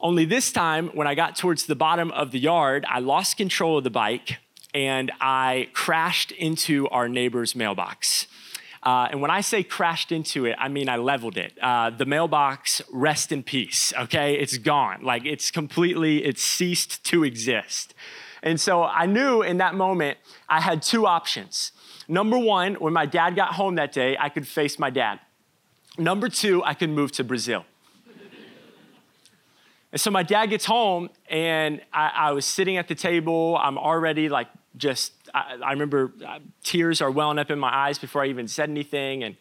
Only 0.00 0.24
this 0.24 0.50
time, 0.52 0.88
when 0.88 1.06
I 1.06 1.14
got 1.14 1.36
towards 1.36 1.66
the 1.66 1.74
bottom 1.74 2.10
of 2.12 2.30
the 2.30 2.38
yard, 2.38 2.86
I 2.88 3.00
lost 3.00 3.36
control 3.36 3.78
of 3.78 3.84
the 3.84 3.90
bike 3.90 4.38
and 4.72 5.10
I 5.20 5.68
crashed 5.72 6.30
into 6.32 6.88
our 6.88 7.08
neighbor's 7.08 7.54
mailbox. 7.54 8.26
Uh, 8.82 9.08
and 9.10 9.20
when 9.20 9.30
I 9.30 9.42
say 9.42 9.62
crashed 9.62 10.10
into 10.10 10.46
it, 10.46 10.56
I 10.58 10.68
mean 10.68 10.88
I 10.88 10.96
leveled 10.96 11.36
it. 11.36 11.52
Uh, 11.60 11.90
the 11.90 12.06
mailbox, 12.06 12.80
rest 12.90 13.30
in 13.30 13.42
peace, 13.42 13.92
okay? 13.98 14.34
It's 14.34 14.56
gone. 14.56 15.02
Like 15.02 15.26
it's 15.26 15.50
completely, 15.50 16.24
it's 16.24 16.42
ceased 16.42 17.04
to 17.04 17.22
exist. 17.22 17.94
And 18.42 18.58
so 18.58 18.82
I 18.82 19.04
knew 19.04 19.42
in 19.42 19.58
that 19.58 19.74
moment 19.74 20.18
I 20.48 20.60
had 20.60 20.82
two 20.82 21.06
options. 21.06 21.72
Number 22.08 22.38
one, 22.38 22.74
when 22.74 22.92
my 22.92 23.06
dad 23.06 23.36
got 23.36 23.54
home 23.54 23.74
that 23.74 23.92
day, 23.92 24.16
I 24.18 24.30
could 24.30 24.48
face 24.48 24.78
my 24.78 24.90
dad. 24.90 25.20
Number 25.98 26.28
two, 26.28 26.64
I 26.64 26.74
could 26.74 26.90
move 26.90 27.12
to 27.12 27.24
Brazil. 27.24 27.66
and 29.92 30.00
so 30.00 30.10
my 30.10 30.22
dad 30.22 30.46
gets 30.46 30.64
home, 30.64 31.10
and 31.28 31.82
I, 31.92 32.10
I 32.14 32.32
was 32.32 32.46
sitting 32.46 32.78
at 32.78 32.88
the 32.88 32.94
table. 32.94 33.58
I'm 33.60 33.76
already 33.76 34.28
like 34.28 34.48
just, 34.76 35.12
I, 35.34 35.56
I 35.62 35.72
remember 35.72 36.12
uh, 36.26 36.38
tears 36.62 37.00
are 37.00 37.10
welling 37.10 37.38
up 37.38 37.50
in 37.50 37.58
my 37.58 37.74
eyes 37.74 37.98
before 37.98 38.22
I 38.22 38.26
even 38.26 38.48
said 38.48 38.70
anything. 38.70 39.24
And 39.24 39.36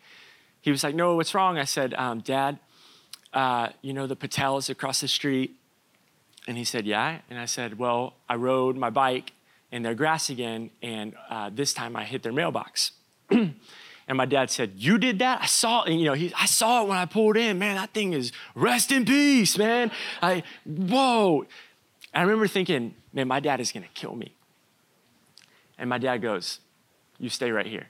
he 0.61 0.71
was 0.71 0.83
like, 0.83 0.95
No, 0.95 1.15
what's 1.15 1.33
wrong? 1.33 1.57
I 1.57 1.65
said, 1.65 1.93
um, 1.93 2.19
Dad, 2.19 2.59
uh, 3.33 3.69
you 3.81 3.93
know 3.93 4.07
the 4.07 4.15
Patels 4.15 4.69
across 4.69 5.01
the 5.01 5.07
street? 5.07 5.55
And 6.47 6.57
he 6.57 6.63
said, 6.63 6.85
Yeah. 6.85 7.19
And 7.29 7.39
I 7.39 7.45
said, 7.45 7.77
Well, 7.77 8.15
I 8.27 8.35
rode 8.35 8.75
my 8.75 8.89
bike 8.89 9.33
in 9.71 9.83
their 9.83 9.93
grass 9.93 10.29
again, 10.29 10.71
and 10.81 11.13
uh, 11.29 11.49
this 11.53 11.73
time 11.73 11.95
I 11.95 12.03
hit 12.03 12.23
their 12.23 12.31
mailbox. 12.31 12.91
and 13.29 13.53
my 14.09 14.25
dad 14.25 14.49
said, 14.49 14.73
"You 14.75 14.97
did 14.97 15.19
that? 15.19 15.41
I 15.41 15.45
saw, 15.45 15.83
and, 15.83 15.99
you 15.99 16.05
know, 16.05 16.13
he, 16.13 16.33
I 16.33 16.45
saw 16.47 16.83
it 16.83 16.87
when 16.87 16.97
I 16.97 17.05
pulled 17.05 17.37
in. 17.37 17.59
Man, 17.59 17.75
that 17.75 17.93
thing 17.93 18.13
is 18.13 18.31
rest 18.55 18.91
in 18.91 19.05
peace, 19.05 19.57
man. 19.57 19.91
I, 20.21 20.43
whoa." 20.65 21.45
I 22.13 22.21
remember 22.21 22.47
thinking, 22.47 22.95
"Man, 23.13 23.27
my 23.27 23.39
dad 23.39 23.59
is 23.59 23.71
gonna 23.71 23.87
kill 23.93 24.15
me." 24.15 24.33
And 25.79 25.89
my 25.89 25.97
dad 25.97 26.17
goes, 26.17 26.59
You 27.17 27.29
stay 27.29 27.51
right 27.51 27.65
here. 27.65 27.87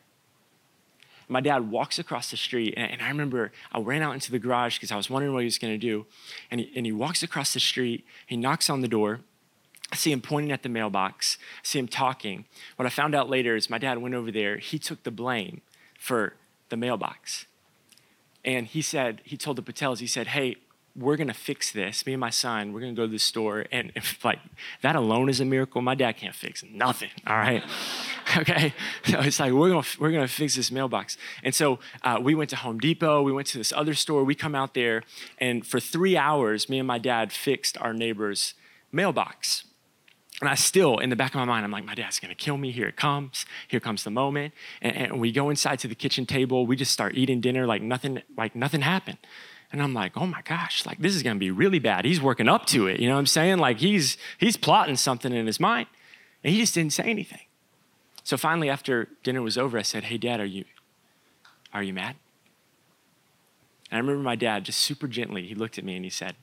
My 1.28 1.42
dad 1.42 1.70
walks 1.70 2.00
across 2.00 2.32
the 2.32 2.38
street, 2.38 2.74
and, 2.78 2.92
and 2.92 3.02
I 3.02 3.10
remember 3.10 3.52
I 3.72 3.80
ran 3.80 4.02
out 4.02 4.14
into 4.14 4.32
the 4.32 4.40
garage 4.40 4.78
because 4.78 4.92
I 4.92 4.96
was 4.96 5.10
wondering 5.10 5.34
what 5.34 5.42
he 5.42 5.46
was 5.46 5.58
going 5.58 5.74
to 5.74 5.78
do. 5.78 6.06
And 6.50 6.62
he, 6.62 6.72
and 6.76 6.86
he 6.86 6.92
walks 6.92 7.22
across 7.22 7.54
the 7.54 7.60
street, 7.60 8.06
he 8.26 8.38
knocks 8.38 8.70
on 8.70 8.82
the 8.82 8.88
door. 8.88 9.20
I 9.92 9.96
see 9.96 10.12
him 10.12 10.22
pointing 10.22 10.52
at 10.52 10.64
the 10.64 10.70
mailbox, 10.70 11.38
I 11.58 11.62
see 11.64 11.80
him 11.80 11.88
talking. 11.88 12.46
What 12.76 12.86
I 12.86 12.90
found 12.90 13.16
out 13.16 13.30
later 13.30 13.56
is 13.56 13.70
my 13.70 13.80
dad 13.80 13.98
went 13.98 14.16
over 14.16 14.32
there, 14.32 14.58
he 14.58 14.80
took 14.80 15.04
the 15.04 15.12
blame 15.12 15.62
for 16.00 16.36
the 16.70 16.78
mailbox. 16.78 17.46
And 18.46 18.68
he 18.68 18.82
said, 18.82 19.22
he 19.26 19.36
told 19.36 19.58
the 19.58 19.64
Patels, 19.64 20.00
he 20.00 20.08
said, 20.08 20.28
Hey, 20.28 20.58
we're 21.00 21.16
to 21.18 21.34
fix 21.34 21.72
this. 21.72 22.06
Me 22.06 22.14
and 22.14 22.20
my 22.20 22.30
son, 22.30 22.74
we're 22.74 22.82
to 22.82 22.92
go 22.92 23.06
to 23.06 23.12
the 23.12 23.20
store. 23.20 23.66
And 23.72 23.92
if, 23.96 24.24
like, 24.24 24.40
that 24.82 24.96
alone 24.96 25.30
is 25.30 25.40
a 25.40 25.46
miracle. 25.46 25.82
My 25.82 25.96
dad 25.96 26.18
can't 26.18 26.36
fix 26.36 26.64
nothing. 26.64 27.10
All 27.26 27.38
right. 27.38 27.64
okay. 28.38 28.74
So 29.06 29.20
it's 29.22 29.40
like, 29.40 29.54
we're 29.54 29.82
to, 29.82 30.00
we're 30.00 30.12
to 30.12 30.28
fix 30.28 30.56
this 30.56 30.72
mailbox. 30.72 31.18
And 31.44 31.56
so 31.56 31.80
uh, 32.04 32.20
we 32.22 32.36
went 32.36 32.50
to 32.52 32.58
Home 32.58 32.80
Depot. 32.80 33.22
We 33.22 33.32
went 33.32 33.48
to 33.48 33.58
this 33.58 33.72
other 33.72 33.94
store. 33.94 34.24
We 34.24 34.36
come 34.36 34.56
out 34.56 34.74
there. 34.74 35.04
And 35.38 35.66
for 35.66 35.80
three 35.80 36.18
hours, 36.18 36.68
me 36.68 36.80
and 36.80 36.88
my 36.88 36.98
dad 36.98 37.32
fixed 37.32 37.78
our 37.80 37.94
neighbor's 37.94 38.54
mailbox. 38.92 39.64
And 40.42 40.50
I 40.50 40.56
still, 40.56 41.00
in 41.00 41.10
the 41.10 41.18
back 41.18 41.32
of 41.32 41.36
my 41.36 41.46
mind, 41.46 41.66
I'm 41.66 41.72
like, 41.72 41.84
my 41.84 41.96
dad's 41.96 42.20
gonna 42.20 42.36
kill 42.36 42.58
me. 42.58 42.72
Here 42.72 42.88
it 42.88 42.96
comes. 42.96 43.46
Here 43.68 43.82
comes 43.82 44.04
the 44.04 44.10
moment. 44.10 44.54
And, 44.82 44.96
and 44.96 45.20
we 45.20 45.32
go 45.32 45.50
inside 45.50 45.80
to 45.80 45.88
the 45.88 45.96
kitchen 45.96 46.26
table. 46.26 46.66
We 46.66 46.78
just 46.78 46.92
start 46.92 47.16
eating 47.16 47.42
dinner 47.42 47.68
like 47.68 47.82
nothing, 47.82 48.22
like 48.38 48.56
nothing 48.56 48.82
happened. 48.82 49.18
And 49.72 49.84
I'm 49.84 49.94
like, 49.94 50.18
oh 50.18 50.26
my 50.26 50.42
gosh, 50.42 50.86
like 50.86 51.00
this 51.00 51.16
is 51.16 51.24
gonna 51.24 51.40
be 51.40 51.52
really 51.52 51.80
bad. 51.80 52.06
He's 52.06 52.22
working 52.22 52.50
up 52.50 52.66
to 52.68 52.88
it. 52.88 53.00
You 53.00 53.08
know 53.08 53.14
what 53.14 53.20
I'm 53.20 53.28
saying? 53.28 53.60
Like 53.60 53.80
he's 53.80 54.18
he's 54.38 54.58
plotting 54.58 54.96
something 54.96 55.32
in 55.32 55.46
his 55.46 55.60
mind. 55.60 55.88
And 56.44 56.54
he 56.54 56.60
just 56.60 56.74
didn't 56.74 56.94
say 56.94 57.04
anything. 57.04 57.42
So 58.24 58.38
finally, 58.38 58.70
after 58.70 59.10
dinner 59.24 59.42
was 59.42 59.58
over, 59.58 59.78
I 59.78 59.84
said, 59.84 60.06
Hey 60.06 60.18
dad, 60.18 60.40
are 60.40 60.46
you 60.46 60.66
are 61.74 61.84
you 61.84 61.94
mad? 61.94 62.16
And 63.92 63.98
I 63.98 64.00
remember 64.00 64.24
my 64.24 64.36
dad 64.36 64.66
just 64.66 64.80
super 64.80 65.08
gently, 65.08 65.48
he 65.48 65.56
looked 65.56 65.78
at 65.78 65.84
me 65.84 65.96
and 65.96 66.04
he 66.04 66.12
said, 66.12 66.36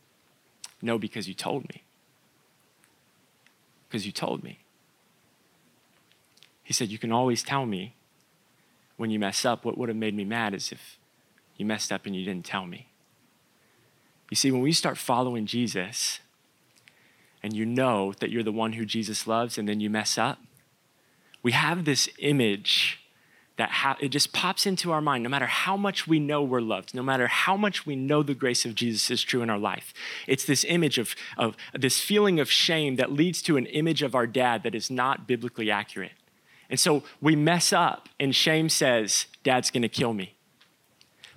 No, 0.80 0.98
because 0.98 1.28
you 1.28 1.34
told 1.34 1.68
me. 1.68 1.82
Because 3.88 4.06
you 4.06 4.12
told 4.12 4.42
me. 4.42 4.60
He 6.62 6.72
said, 6.72 6.90
You 6.90 6.98
can 6.98 7.12
always 7.12 7.42
tell 7.42 7.66
me 7.66 7.94
when 8.96 9.10
you 9.10 9.18
mess 9.18 9.44
up. 9.44 9.64
What 9.64 9.78
would 9.78 9.88
have 9.88 9.96
made 9.96 10.14
me 10.14 10.24
mad 10.24 10.54
is 10.54 10.72
if 10.72 10.98
you 11.56 11.66
messed 11.66 11.92
up 11.92 12.06
and 12.06 12.14
you 12.14 12.24
didn't 12.24 12.44
tell 12.44 12.66
me. 12.66 12.88
You 14.30 14.36
see, 14.36 14.50
when 14.50 14.62
we 14.62 14.72
start 14.72 14.98
following 14.98 15.46
Jesus 15.46 16.20
and 17.42 17.54
you 17.54 17.64
know 17.64 18.12
that 18.20 18.30
you're 18.30 18.42
the 18.42 18.52
one 18.52 18.72
who 18.72 18.84
Jesus 18.84 19.26
loves 19.26 19.56
and 19.56 19.68
then 19.68 19.80
you 19.80 19.88
mess 19.88 20.18
up, 20.18 20.38
we 21.42 21.52
have 21.52 21.84
this 21.84 22.08
image 22.18 23.00
that 23.56 23.70
ha- 23.70 23.96
it 24.00 24.08
just 24.08 24.32
pops 24.32 24.66
into 24.66 24.92
our 24.92 25.00
mind 25.00 25.22
no 25.22 25.30
matter 25.30 25.46
how 25.46 25.76
much 25.76 26.06
we 26.06 26.20
know 26.20 26.42
we're 26.42 26.60
loved 26.60 26.94
no 26.94 27.02
matter 27.02 27.26
how 27.26 27.56
much 27.56 27.86
we 27.86 27.96
know 27.96 28.22
the 28.22 28.34
grace 28.34 28.64
of 28.64 28.74
jesus 28.74 29.10
is 29.10 29.22
true 29.22 29.42
in 29.42 29.48
our 29.48 29.58
life. 29.58 29.94
It's 30.26 30.44
this 30.44 30.64
image 30.64 30.98
of, 30.98 31.14
of 31.38 31.56
this 31.72 32.00
feeling 32.00 32.38
of 32.38 32.50
shame 32.50 32.96
that 32.96 33.12
leads 33.12 33.40
to 33.42 33.56
an 33.56 33.66
image 33.66 34.02
of 34.02 34.14
our 34.14 34.26
dad 34.26 34.62
that 34.62 34.74
is 34.74 34.90
not 34.90 35.26
biblically 35.26 35.70
accurate. 35.70 36.12
And 36.68 36.78
so 36.78 37.04
we 37.20 37.36
mess 37.36 37.72
up 37.72 38.08
and 38.18 38.34
shame 38.34 38.68
says 38.68 39.26
dad's 39.42 39.70
going 39.70 39.82
to 39.82 39.88
kill 39.88 40.12
me 40.12 40.35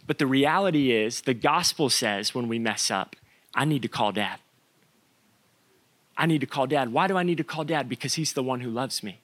but 0.10 0.18
the 0.18 0.26
reality 0.26 0.90
is, 0.92 1.22
the 1.22 1.36
gospel 1.36 1.88
says 1.88 2.34
when 2.34 2.48
we 2.48 2.58
mess 2.58 2.90
up, 2.90 3.16
I 3.54 3.64
need 3.64 3.84
to 3.84 3.88
call 3.88 4.12
dad. 4.12 4.40
I 6.18 6.26
need 6.26 6.42
to 6.42 6.48
call 6.48 6.66
dad. 6.66 6.92
Why 6.92 7.06
do 7.08 7.16
I 7.16 7.22
need 7.22 7.38
to 7.38 7.44
call 7.44 7.64
dad? 7.64 7.88
Because 7.88 8.16
he's 8.16 8.34
the 8.34 8.42
one 8.42 8.62
who 8.62 8.72
loves 8.72 9.04
me. 9.04 9.22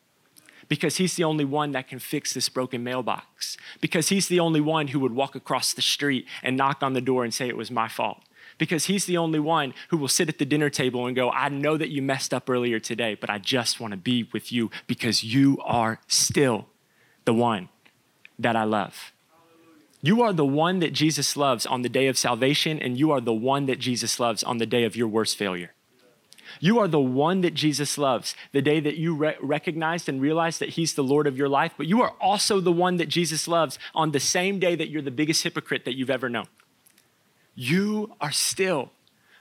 because 0.68 0.98
he's 0.98 1.16
the 1.16 1.24
only 1.24 1.46
one 1.46 1.72
that 1.72 1.88
can 1.88 2.00
fix 2.00 2.34
this 2.34 2.50
broken 2.50 2.84
mailbox, 2.84 3.58
because 3.82 4.10
he's 4.10 4.28
the 4.28 4.40
only 4.40 4.62
one 4.62 4.90
who 4.90 5.00
would 5.00 5.14
walk 5.14 5.36
across 5.36 5.74
the 5.74 5.82
street 5.82 6.26
and 6.44 6.58
knock 6.58 6.82
on 6.82 6.94
the 6.94 7.02
door 7.02 7.24
and 7.24 7.34
say 7.34 7.48
it 7.48 7.58
was 7.58 7.72
my 7.72 7.88
fault, 7.88 8.22
because 8.58 8.86
he's 8.86 9.06
the 9.06 9.18
only 9.18 9.40
one 9.40 9.74
who 9.90 9.98
will 9.98 10.08
sit 10.08 10.30
at 10.30 10.38
the 10.38 10.46
dinner 10.46 10.70
table 10.70 11.06
and 11.06 11.16
go, 11.16 11.30
I 11.30 11.50
know 11.50 11.78
that 11.78 11.90
you 11.90 12.02
messed 12.02 12.34
up 12.34 12.50
earlier 12.50 12.80
today, 12.80 13.16
but 13.16 13.30
I 13.30 13.38
just 13.38 13.80
want 13.80 13.92
to 13.92 13.98
be 13.98 14.28
with 14.34 14.52
you 14.52 14.72
because 14.88 15.24
you 15.24 15.60
are 15.64 16.00
still 16.08 16.68
the 17.26 17.34
one 17.34 17.70
that 18.40 18.56
I 18.56 18.64
love. 18.64 19.12
You 20.06 20.22
are 20.22 20.34
the 20.34 20.46
one 20.46 20.82
that 20.82 20.94
Jesus 20.94 21.36
loves 21.36 21.66
on 21.66 21.82
the 21.82 21.90
day 21.90 22.06
of 22.06 22.16
salvation, 22.16 22.78
and 22.78 22.96
you 22.96 23.10
are 23.10 23.20
the 23.20 23.34
one 23.34 23.66
that 23.66 23.80
Jesus 23.80 24.20
loves 24.20 24.44
on 24.44 24.60
the 24.60 24.68
day 24.68 24.84
of 24.84 24.96
your 24.96 25.08
worst 25.08 25.36
failure. 25.36 25.74
You 26.60 26.78
are 26.78 26.88
the 26.88 27.00
one 27.00 27.42
that 27.42 27.56
Jesus 27.56 27.98
loves 27.98 28.36
the 28.52 28.62
day 28.62 28.80
that 28.80 28.98
you 28.98 29.16
re- 29.16 29.36
recognized 29.42 30.08
and 30.08 30.22
realized 30.22 30.60
that 30.60 30.70
He's 30.70 30.94
the 30.94 31.04
Lord 31.04 31.26
of 31.26 31.40
your 31.40 31.50
life, 31.50 31.74
but 31.76 31.88
you 31.88 32.04
are 32.04 32.14
also 32.22 32.60
the 32.60 32.72
one 32.72 32.98
that 32.98 33.10
Jesus 33.10 33.48
loves 33.48 33.80
on 33.96 34.12
the 34.12 34.20
same 34.20 34.60
day 34.60 34.76
that 34.76 34.90
you're 34.90 35.02
the 35.02 35.10
biggest 35.10 35.42
hypocrite 35.42 35.86
that 35.86 35.96
you've 35.96 36.12
ever 36.12 36.30
known. 36.30 36.46
You 37.56 38.14
are 38.22 38.32
still 38.32 38.92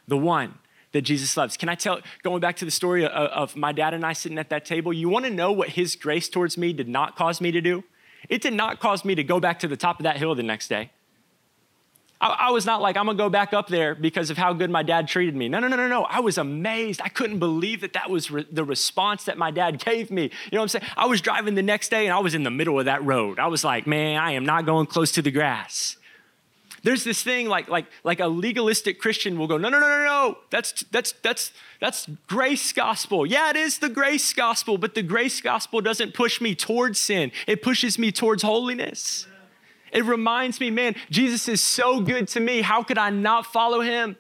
the 0.09 0.17
one 0.17 0.55
that 0.93 1.03
Jesus 1.03 1.37
loves. 1.37 1.59
Can 1.59 1.69
I 1.69 1.75
tell, 1.75 2.01
going 2.23 2.41
back 2.41 2.57
to 2.57 2.65
the 2.65 2.71
story 2.71 3.05
of, 3.05 3.11
of 3.13 3.55
my 3.55 3.73
dad 3.73 3.93
and 3.93 4.03
I 4.03 4.15
sitting 4.15 4.39
at 4.39 4.49
that 4.49 4.65
table, 4.65 4.95
you 4.95 5.11
want 5.11 5.27
to 5.27 5.31
know 5.31 5.53
what 5.53 5.69
His 5.69 5.95
grace 5.95 6.31
towards 6.31 6.57
me 6.57 6.73
did 6.73 6.89
not 6.89 7.17
cause 7.17 7.39
me 7.43 7.53
to 7.53 7.61
do? 7.61 7.85
It 8.29 8.43
did 8.43 8.55
not 8.55 8.81
cause 8.81 9.05
me 9.05 9.15
to 9.15 9.25
go 9.25 9.41
back 9.41 9.61
to 9.61 9.69
the 9.69 9.77
top 9.77 9.99
of 9.99 10.05
that 10.05 10.17
hill 10.17 10.35
the 10.35 10.43
next 10.43 10.69
day. 10.69 10.91
I, 12.21 12.29
I, 12.29 12.51
was 12.51 12.65
not 12.65 12.81
like, 12.81 12.97
I'm 12.97 13.07
gonna 13.07 13.19
go 13.19 13.29
back 13.29 13.53
up 13.53 13.69
there 13.69 13.95
because 13.95 14.31
of 14.31 14.39
how 14.39 14.53
good 14.53 14.71
my 14.71 14.83
dad 14.83 15.09
treated 15.09 15.37
me. 15.37 15.49
No, 15.49 15.59
no, 15.59 15.69
no, 15.69 15.77
no, 15.77 15.89
no. 15.89 16.05
I 16.05 16.21
was 16.21 16.39
amazed. 16.39 17.01
I 17.03 17.09
couldn't 17.09 17.39
believe 17.39 17.81
that 17.83 17.93
that 17.93 18.09
was 18.09 18.31
re- 18.31 18.47
the 18.51 18.65
response 18.65 19.25
that 19.25 19.37
my 19.37 19.51
dad 19.51 19.85
gave 19.85 20.11
me. 20.11 20.23
You 20.23 20.29
know 20.53 20.59
what 20.59 20.63
I'm 20.63 20.69
saying? 20.69 20.85
I 20.97 21.07
was 21.07 21.21
driving 21.21 21.55
the 21.55 21.63
next 21.63 21.91
day 21.91 22.07
and 22.07 22.15
I 22.15 22.21
was 22.21 22.35
in 22.35 22.43
the 22.43 22.51
middle 22.51 22.79
of 22.79 22.87
that 22.87 23.05
road. 23.05 23.39
I 23.39 23.49
was 23.49 23.65
like, 23.65 23.87
man, 23.87 24.19
I 24.19 24.33
am 24.33 24.47
not 24.47 24.65
going 24.65 24.87
close 24.87 25.13
to 25.13 25.23
the 25.23 25.31
grass. 25.31 25.97
There's 26.85 27.03
this 27.03 27.23
thing 27.23 27.49
like, 27.49 27.69
like, 27.69 27.87
like 28.05 28.21
a 28.21 28.27
legalistic 28.27 29.01
Christian 29.01 29.39
will 29.39 29.47
go, 29.47 29.57
no, 29.57 29.71
no, 29.71 29.81
no, 29.81 29.89
no, 29.89 30.05
no. 30.05 30.39
That's, 30.51 30.85
that's, 30.93 31.13
that's, 31.23 31.51
that's 31.81 32.07
grace 32.29 32.73
gospel. 32.73 33.25
Yeah, 33.25 33.51
it 33.51 33.57
is 33.57 33.79
the 33.79 33.89
grace 33.89 34.33
gospel, 34.35 34.77
but 34.77 34.95
the 34.95 35.03
grace 35.03 35.41
gospel 35.41 35.81
doesn't 35.81 36.13
push 36.13 36.43
me 36.43 36.55
towards 36.55 37.01
sin. 37.01 37.33
It 37.47 37.63
pushes 37.63 37.99
me 37.99 38.13
towards 38.13 38.43
holiness. 38.43 39.27
It 39.93 40.05
reminds 40.05 40.61
me, 40.61 40.71
man, 40.71 40.95
Jesus 41.11 41.49
is 41.49 41.63
so 41.63 42.01
good 42.01 42.29
to 42.29 42.41
me. 42.41 42.61
How 42.61 42.83
could 42.83 42.99
I 42.99 43.09
not 43.09 43.47
follow 43.47 43.81
him? 43.81 44.17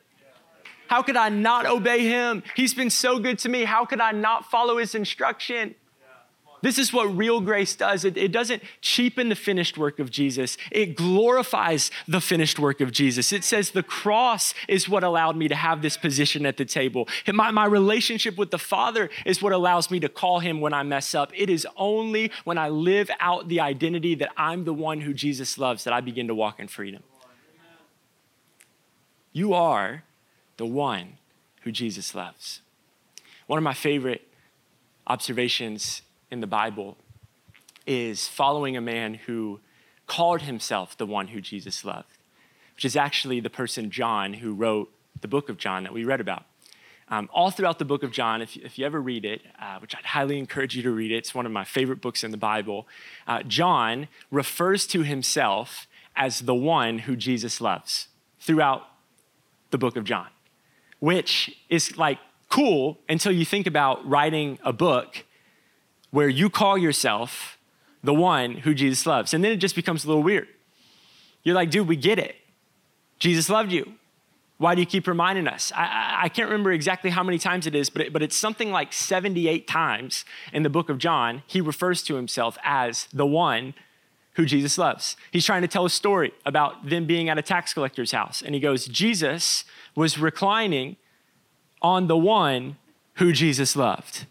How 0.87 1.03
could 1.03 1.17
I 1.17 1.29
not 1.29 1.67
obey 1.67 2.01
him? 2.01 2.43
He's 2.57 2.73
been 2.73 2.91
so 2.91 3.19
good 3.19 3.39
to 3.41 3.49
me. 3.51 3.65
How 3.65 3.85
could 3.85 4.01
I 4.01 4.13
not 4.13 4.51
follow 4.51 4.79
his 4.79 4.95
instruction? 4.95 5.75
This 6.65 6.79
is 6.79 6.95
what 6.95 7.15
real 7.15 7.43
grace 7.43 7.77
does. 7.77 8.07
It, 8.07 8.17
it, 8.17 8.33
doesn't 8.33 8.63
cheapen 8.81 9.29
the 9.29 9.35
finished 9.35 9.77
work 9.77 9.99
of 9.99 10.11
Jesus, 10.11 10.57
it 10.73 10.97
glorifies 10.97 11.91
the 12.09 12.23
finished 12.23 12.59
work 12.59 12.81
of 12.81 12.91
Jesus. 12.91 13.35
It 13.35 13.45
says 13.45 13.73
the 13.73 13.83
cross 13.83 14.55
is 14.67 14.89
what 14.89 15.05
allowed 15.05 15.37
me 15.37 15.47
to 15.49 15.55
have 15.55 15.83
this 15.83 15.99
position 15.99 16.47
at 16.47 16.57
the 16.57 16.65
table. 16.65 17.07
My, 17.31 17.51
my 17.51 17.67
relationship 17.67 18.39
with 18.39 18.51
the 18.51 18.59
Father 18.59 19.11
is 19.27 19.43
what 19.43 19.53
allows 19.53 19.91
me 19.91 20.01
to 20.01 20.09
call 20.09 20.39
him 20.39 20.63
when 20.63 20.73
I 20.73 20.83
mess 20.85 21.15
up. 21.15 21.33
It 21.35 21.51
is 21.51 21.67
only 21.77 22.33
when 22.45 22.57
I 22.57 22.71
live 22.71 23.11
out 23.21 23.49
the 23.49 23.61
identity 23.61 24.15
that 24.15 24.31
I'm 24.35 24.65
the 24.65 24.73
one 24.73 25.03
who 25.03 25.13
Jesus 25.13 25.59
loves 25.59 25.85
that 25.85 25.93
I 25.93 26.01
begin 26.01 26.29
to 26.29 26.35
walk 26.35 26.61
in 26.61 26.69
freedom. 26.69 27.03
You 29.35 29.53
are 29.53 30.05
the 30.57 30.65
one 30.65 31.19
who 31.61 31.73
Jesus 31.73 32.15
loves. 32.15 32.63
One 33.49 33.59
of 33.59 33.63
my 33.63 33.75
favorite 33.75 34.27
observations 35.07 36.01
in 36.35 36.41
the 36.41 36.47
Bible 36.49 36.99
is 37.87 38.27
following 38.27 38.77
a 38.77 38.81
man 38.81 39.15
who 39.15 39.61
called 40.07 40.43
himself 40.43 40.97
the 40.99 41.07
one 41.07 41.29
who 41.29 41.41
Jesus 41.41 41.85
loved, 41.85 42.19
which 42.75 42.85
is 42.85 42.97
actually 42.97 43.39
the 43.39 43.49
person 43.49 43.89
John 43.89 44.35
who 44.35 44.53
wrote 44.53 44.93
the 45.21 45.29
book 45.29 45.49
of 45.49 45.57
John 45.57 45.85
that 45.85 45.93
we 45.95 46.05
read 46.05 46.21
about. 46.21 46.45
Um, 47.09 47.31
all 47.33 47.51
throughout 47.51 47.79
the 47.79 47.85
book 47.85 48.03
of 48.03 48.11
John, 48.11 48.43
if 48.43 48.57
you, 48.57 48.63
if 48.65 48.79
you 48.79 48.85
ever 48.85 49.01
read 49.01 49.25
it, 49.25 49.43
uh, 49.61 49.79
which 49.79 49.95
I'd 49.95 50.05
highly 50.07 50.39
encourage 50.39 50.75
you 50.75 50.83
to 50.83 50.91
read 50.91 51.13
it, 51.13 51.17
it's 51.19 51.35
one 51.35 51.47
of 51.47 51.53
my 51.53 51.63
favorite 51.63 52.01
books 52.01 52.25
in 52.25 52.33
the 52.33 52.37
Bible. 52.37 52.89
Uh, 53.29 53.43
John 53.45 54.09
refers 54.33 54.87
to 54.89 55.03
himself 55.03 55.87
as 56.17 56.41
the 56.41 56.55
one 56.55 57.01
who 57.01 57.15
Jesus 57.15 57.61
loves 57.61 58.09
throughout 58.41 58.83
the 59.71 59.79
book 59.79 59.97
of 59.97 60.03
John, 60.03 60.29
which 60.99 61.57
is 61.69 61.97
like 61.97 62.19
cool 62.49 62.99
until 63.09 63.31
you 63.31 63.45
think 63.45 63.69
about 63.69 64.05
writing 64.09 64.59
a 64.65 64.73
book 64.73 65.25
where 66.15 66.29
you 66.29 66.49
call 66.49 66.79
yourself 66.79 67.59
the 68.05 68.15
one 68.15 68.55
who 68.59 68.73
Jesus 68.73 69.05
loves. 69.05 69.35
And 69.35 69.43
then 69.43 69.51
it 69.51 69.57
just 69.57 69.75
becomes 69.75 70.05
a 70.05 70.07
little 70.07 70.23
weird. 70.23 70.47
You're 71.43 71.57
like, 71.57 71.71
dude, 71.71 71.89
we 71.89 71.97
get 71.97 72.21
it. 72.21 72.37
Jesus 73.19 73.51
loved 73.51 73.73
you. 73.73 73.95
Why 74.59 74.77
do 74.77 74.81
you 74.81 74.87
keep 74.87 75.09
reminding 75.09 75.49
us? 75.49 75.73
I, 75.75 75.83
I, 75.83 76.21
I 76.23 76.29
can't 76.29 76.49
remember 76.49 76.71
exactly 76.71 77.11
how 77.11 77.25
many 77.25 77.37
times 77.37 77.67
it 77.67 77.75
is, 77.75 77.91
but, 77.91 78.01
it, 78.01 78.13
but 78.13 78.23
it's 78.23 78.37
something 78.37 78.71
like 78.71 78.93
78 78.93 79.67
times 79.67 80.25
in 80.53 80.63
the 80.63 80.71
book 80.71 80.89
of 80.89 80.99
John. 80.99 81.43
He 81.49 81.61
refers 81.61 82.01
to 82.05 82.15
himself 82.15 82.57
as 82.63 83.09
the 83.13 83.27
one 83.27 83.75
who 84.35 84.47
Jesus 84.47 84.79
loves. 84.79 85.17
He's 85.33 85.45
trying 85.45 85.63
to 85.63 85.69
tell 85.69 85.85
a 85.85 85.91
story 85.91 86.33
about 86.47 86.89
them 86.89 87.07
being 87.07 87.29
at 87.29 87.39
a 87.39 87.43
tax 87.43 87.75
collector's 87.75 88.13
house. 88.13 88.41
And 88.41 88.55
he 88.55 88.61
goes, 88.61 88.87
Jesus 88.87 89.65
was 89.97 90.17
reclining 90.17 90.95
on 91.83 92.07
the 92.07 92.17
one 92.17 92.77
who 93.15 93.33
Jesus 93.33 93.75
loved. 93.75 94.27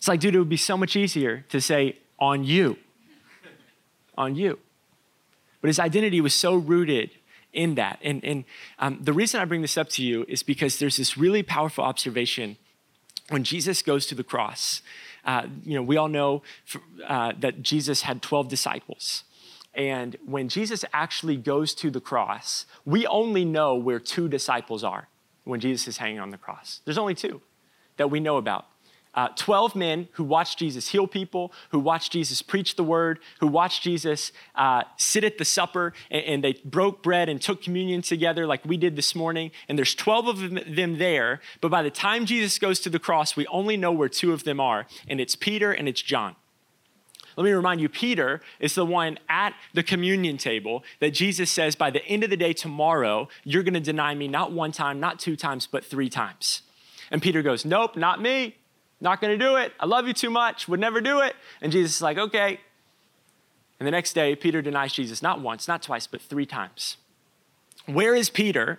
It's 0.00 0.08
like, 0.08 0.20
dude, 0.20 0.34
it 0.34 0.38
would 0.38 0.48
be 0.48 0.56
so 0.56 0.78
much 0.78 0.96
easier 0.96 1.44
to 1.50 1.60
say, 1.60 1.98
on 2.18 2.42
you. 2.42 2.78
on 4.16 4.34
you. 4.34 4.58
But 5.60 5.68
his 5.68 5.78
identity 5.78 6.22
was 6.22 6.32
so 6.32 6.54
rooted 6.54 7.10
in 7.52 7.74
that. 7.74 7.98
And, 8.02 8.24
and 8.24 8.44
um, 8.78 9.00
the 9.02 9.12
reason 9.12 9.42
I 9.42 9.44
bring 9.44 9.60
this 9.60 9.76
up 9.76 9.90
to 9.90 10.02
you 10.02 10.24
is 10.26 10.42
because 10.42 10.78
there's 10.78 10.96
this 10.96 11.18
really 11.18 11.42
powerful 11.42 11.84
observation 11.84 12.56
when 13.28 13.44
Jesus 13.44 13.82
goes 13.82 14.06
to 14.06 14.14
the 14.14 14.24
cross. 14.24 14.80
Uh, 15.22 15.48
you 15.66 15.74
know, 15.74 15.82
we 15.82 15.98
all 15.98 16.08
know 16.08 16.44
uh, 17.06 17.34
that 17.38 17.60
Jesus 17.60 18.00
had 18.00 18.22
12 18.22 18.48
disciples. 18.48 19.24
And 19.74 20.16
when 20.24 20.48
Jesus 20.48 20.82
actually 20.94 21.36
goes 21.36 21.74
to 21.74 21.90
the 21.90 22.00
cross, 22.00 22.64
we 22.86 23.06
only 23.06 23.44
know 23.44 23.74
where 23.74 24.00
two 24.00 24.30
disciples 24.30 24.82
are 24.82 25.08
when 25.44 25.60
Jesus 25.60 25.86
is 25.88 25.98
hanging 25.98 26.20
on 26.20 26.30
the 26.30 26.38
cross. 26.38 26.80
There's 26.86 26.96
only 26.96 27.14
two 27.14 27.42
that 27.98 28.10
we 28.10 28.18
know 28.18 28.38
about 28.38 28.69
uh, 29.14 29.28
12 29.36 29.74
men 29.74 30.08
who 30.12 30.24
watched 30.24 30.58
Jesus 30.58 30.88
heal 30.88 31.06
people, 31.06 31.52
who 31.70 31.80
watched 31.80 32.12
Jesus 32.12 32.42
preach 32.42 32.76
the 32.76 32.84
word, 32.84 33.18
who 33.40 33.46
watched 33.48 33.82
Jesus 33.82 34.30
uh, 34.54 34.84
sit 34.96 35.24
at 35.24 35.38
the 35.38 35.44
supper, 35.44 35.92
and, 36.10 36.24
and, 36.24 36.44
they 36.44 36.52
broke 36.64 37.02
bread 37.02 37.28
and 37.28 37.40
took 37.40 37.60
communion 37.60 38.02
together 38.02 38.46
like 38.46 38.64
we 38.64 38.76
did 38.76 38.94
this 38.94 39.14
morning. 39.14 39.50
And 39.68 39.76
there's 39.76 39.94
12 39.94 40.26
of 40.28 40.74
them 40.76 40.98
there, 40.98 41.40
but 41.60 41.70
by 41.70 41.82
the 41.82 41.90
time 41.90 42.24
Jesus 42.24 42.58
goes 42.58 42.78
to 42.80 42.90
the 42.90 43.00
cross, 43.00 43.36
we 43.36 43.46
only 43.48 43.76
know 43.76 43.92
where 43.92 44.08
two 44.08 44.32
of 44.32 44.44
them 44.44 44.60
are, 44.60 44.86
and 45.08 45.20
it's 45.20 45.34
Peter 45.34 45.72
and 45.72 45.88
it's 45.88 46.02
John. 46.02 46.36
Let 47.36 47.44
me 47.44 47.52
remind 47.52 47.80
you, 47.80 47.88
Peter 47.88 48.40
is 48.58 48.74
the 48.74 48.84
one 48.84 49.18
at 49.28 49.54
the 49.72 49.82
communion 49.82 50.36
table 50.36 50.84
that 50.98 51.10
Jesus 51.10 51.50
says, 51.50 51.74
by 51.74 51.90
the 51.90 52.04
end 52.04 52.22
of 52.22 52.30
the 52.30 52.36
day 52.36 52.52
tomorrow, 52.52 53.28
you're 53.44 53.62
going 53.62 53.74
to 53.74 53.80
deny 53.80 54.14
me 54.14 54.28
not 54.28 54.52
one 54.52 54.72
time, 54.72 55.00
not 55.00 55.18
two 55.18 55.36
times, 55.36 55.66
but 55.66 55.84
three 55.84 56.10
times. 56.10 56.62
And 57.10 57.22
Peter 57.22 57.42
goes, 57.42 57.64
Nope, 57.64 57.96
not 57.96 58.20
me. 58.20 58.56
Not 59.00 59.20
going 59.20 59.36
to 59.36 59.42
do 59.42 59.56
it. 59.56 59.72
I 59.80 59.86
love 59.86 60.06
you 60.06 60.12
too 60.12 60.30
much. 60.30 60.68
Would 60.68 60.80
never 60.80 61.00
do 61.00 61.20
it. 61.20 61.34
And 61.60 61.72
Jesus 61.72 61.96
is 61.96 62.02
like, 62.02 62.18
okay. 62.18 62.60
And 63.78 63.86
the 63.86 63.90
next 63.90 64.12
day, 64.12 64.36
Peter 64.36 64.60
denies 64.60 64.92
Jesus 64.92 65.22
not 65.22 65.40
once, 65.40 65.66
not 65.66 65.82
twice, 65.82 66.06
but 66.06 66.20
three 66.20 66.44
times. 66.44 66.98
Where 67.86 68.14
is 68.14 68.28
Peter 68.28 68.78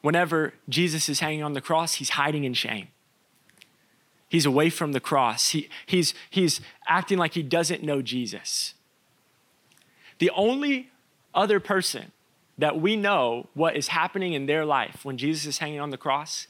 whenever 0.00 0.54
Jesus 0.68 1.08
is 1.08 1.20
hanging 1.20 1.42
on 1.42 1.52
the 1.52 1.60
cross? 1.60 1.94
He's 1.94 2.10
hiding 2.10 2.44
in 2.44 2.54
shame. 2.54 2.88
He's 4.28 4.46
away 4.46 4.70
from 4.70 4.92
the 4.92 5.00
cross. 5.00 5.50
He, 5.50 5.68
he's, 5.86 6.14
he's 6.30 6.60
acting 6.86 7.18
like 7.18 7.34
he 7.34 7.42
doesn't 7.42 7.82
know 7.82 8.02
Jesus. 8.02 8.74
The 10.18 10.30
only 10.30 10.90
other 11.34 11.60
person 11.60 12.12
that 12.56 12.80
we 12.80 12.96
know 12.96 13.48
what 13.54 13.76
is 13.76 13.88
happening 13.88 14.32
in 14.32 14.46
their 14.46 14.64
life 14.64 15.04
when 15.04 15.16
Jesus 15.16 15.46
is 15.46 15.58
hanging 15.58 15.80
on 15.80 15.90
the 15.90 15.96
cross 15.96 16.48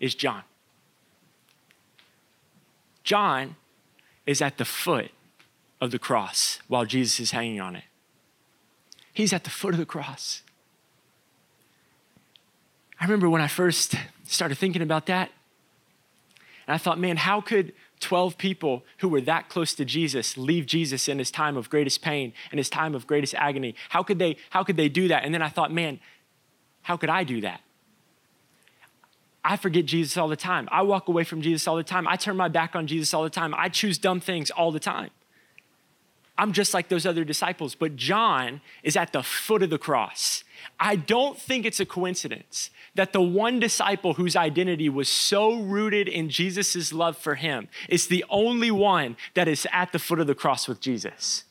is 0.00 0.14
John. 0.14 0.42
John 3.08 3.56
is 4.26 4.42
at 4.42 4.58
the 4.58 4.66
foot 4.66 5.12
of 5.80 5.92
the 5.92 5.98
cross 5.98 6.58
while 6.68 6.84
Jesus 6.84 7.18
is 7.18 7.30
hanging 7.30 7.58
on 7.58 7.74
it. 7.74 7.84
He's 9.14 9.32
at 9.32 9.44
the 9.44 9.50
foot 9.50 9.72
of 9.72 9.80
the 9.80 9.86
cross. 9.86 10.42
I 13.00 13.04
remember 13.06 13.30
when 13.30 13.40
I 13.40 13.46
first 13.46 13.94
started 14.24 14.58
thinking 14.58 14.82
about 14.82 15.06
that, 15.06 15.30
and 16.66 16.74
I 16.74 16.76
thought, 16.76 16.98
man, 16.98 17.16
how 17.16 17.40
could 17.40 17.72
12 18.00 18.36
people 18.36 18.84
who 18.98 19.08
were 19.08 19.22
that 19.22 19.48
close 19.48 19.72
to 19.76 19.86
Jesus 19.86 20.36
leave 20.36 20.66
Jesus 20.66 21.08
in 21.08 21.18
his 21.18 21.30
time 21.30 21.56
of 21.56 21.70
greatest 21.70 22.02
pain 22.02 22.34
and 22.50 22.58
his 22.58 22.68
time 22.68 22.94
of 22.94 23.06
greatest 23.06 23.34
agony? 23.36 23.74
How 23.88 24.02
could 24.02 24.18
they, 24.18 24.36
how 24.50 24.64
could 24.64 24.76
they 24.76 24.90
do 24.90 25.08
that? 25.08 25.24
And 25.24 25.32
then 25.32 25.40
I 25.40 25.48
thought, 25.48 25.72
man, 25.72 25.98
how 26.82 26.98
could 26.98 27.08
I 27.08 27.24
do 27.24 27.40
that? 27.40 27.62
I 29.48 29.56
forget 29.56 29.86
Jesus 29.86 30.18
all 30.18 30.28
the 30.28 30.36
time. 30.36 30.68
I 30.70 30.82
walk 30.82 31.08
away 31.08 31.24
from 31.24 31.40
Jesus 31.40 31.66
all 31.66 31.76
the 31.76 31.82
time. 31.82 32.06
I 32.06 32.16
turn 32.16 32.36
my 32.36 32.48
back 32.48 32.76
on 32.76 32.86
Jesus 32.86 33.14
all 33.14 33.22
the 33.22 33.30
time. 33.30 33.54
I 33.56 33.70
choose 33.70 33.96
dumb 33.96 34.20
things 34.20 34.50
all 34.50 34.70
the 34.70 34.78
time. 34.78 35.08
I'm 36.36 36.52
just 36.52 36.74
like 36.74 36.90
those 36.90 37.06
other 37.06 37.24
disciples. 37.24 37.74
But 37.74 37.96
John 37.96 38.60
is 38.82 38.94
at 38.94 39.14
the 39.14 39.22
foot 39.22 39.62
of 39.62 39.70
the 39.70 39.78
cross. 39.78 40.44
I 40.78 40.96
don't 40.96 41.38
think 41.38 41.64
it's 41.64 41.80
a 41.80 41.86
coincidence 41.86 42.68
that 42.94 43.14
the 43.14 43.22
one 43.22 43.58
disciple 43.58 44.14
whose 44.14 44.36
identity 44.36 44.90
was 44.90 45.08
so 45.08 45.54
rooted 45.54 46.08
in 46.08 46.28
Jesus' 46.28 46.92
love 46.92 47.16
for 47.16 47.36
him 47.36 47.68
is 47.88 48.08
the 48.08 48.26
only 48.28 48.70
one 48.70 49.16
that 49.32 49.48
is 49.48 49.66
at 49.72 49.92
the 49.92 49.98
foot 49.98 50.20
of 50.20 50.26
the 50.26 50.34
cross 50.34 50.68
with 50.68 50.82
Jesus. 50.82 51.44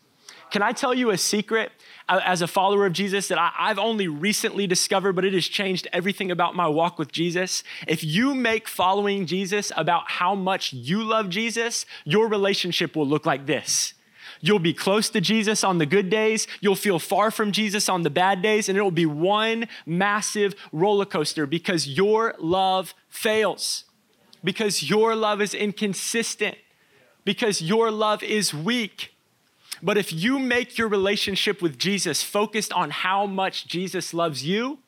Can 0.49 0.61
I 0.61 0.71
tell 0.71 0.93
you 0.93 1.09
a 1.09 1.17
secret 1.17 1.71
uh, 2.07 2.21
as 2.23 2.41
a 2.41 2.47
follower 2.47 2.85
of 2.85 2.93
Jesus 2.93 3.27
that 3.27 3.37
I, 3.37 3.51
have 3.67 3.79
only 3.79 4.07
recently 4.07 4.65
discovered, 4.65 5.13
but 5.13 5.25
it 5.25 5.33
has 5.33 5.47
changed 5.47 5.87
everything 5.91 6.31
about 6.31 6.55
my 6.55 6.67
walk 6.67 6.97
with 6.97 7.11
Jesus? 7.11 7.63
If 7.87 8.03
you 8.03 8.33
make 8.33 8.67
following 8.67 9.25
Jesus 9.25 9.71
about 9.75 10.09
how 10.11 10.35
much 10.35 10.71
you 10.71 11.03
love 11.03 11.29
Jesus, 11.29 11.85
your 12.05 12.27
relationship 12.27 12.95
will 12.95 13.07
look 13.07 13.25
like 13.25 13.45
this. 13.45 13.93
You'll 14.39 14.59
be 14.59 14.73
close 14.73 15.09
to 15.09 15.21
Jesus 15.21 15.63
on 15.63 15.79
the 15.79 15.85
good 15.85 16.09
days. 16.09 16.47
You'll 16.61 16.75
feel 16.75 16.99
far 16.99 17.31
from 17.31 17.51
Jesus 17.51 17.89
on 17.89 18.03
the 18.03 18.09
bad 18.09 18.41
days. 18.41 18.69
And 18.69 18.77
it 18.77 18.81
will 18.81 18.91
be 18.91 19.05
one 19.05 19.67
massive 19.85 20.55
roller 20.71 21.05
coaster 21.05 21.45
because 21.45 21.87
your 21.87 22.35
love 22.39 22.93
fails, 23.09 23.85
because 24.43 24.89
your 24.89 25.15
love 25.15 25.41
is 25.41 25.53
inconsistent, 25.53 26.55
because 27.25 27.61
your 27.61 27.91
love 27.91 28.21
is 28.23 28.53
weak. 28.53 29.16
But 29.81 29.97
if 29.97 30.11
you 30.11 30.39
make 30.39 30.77
your 30.77 30.87
relationship 30.87 31.61
with 31.61 31.77
Jesus 31.77 32.23
focused 32.23 32.73
on 32.73 32.89
how 32.89 33.25
much 33.25 33.67
Jesus 33.67 34.13
loves 34.13 34.45
you, 34.45 34.79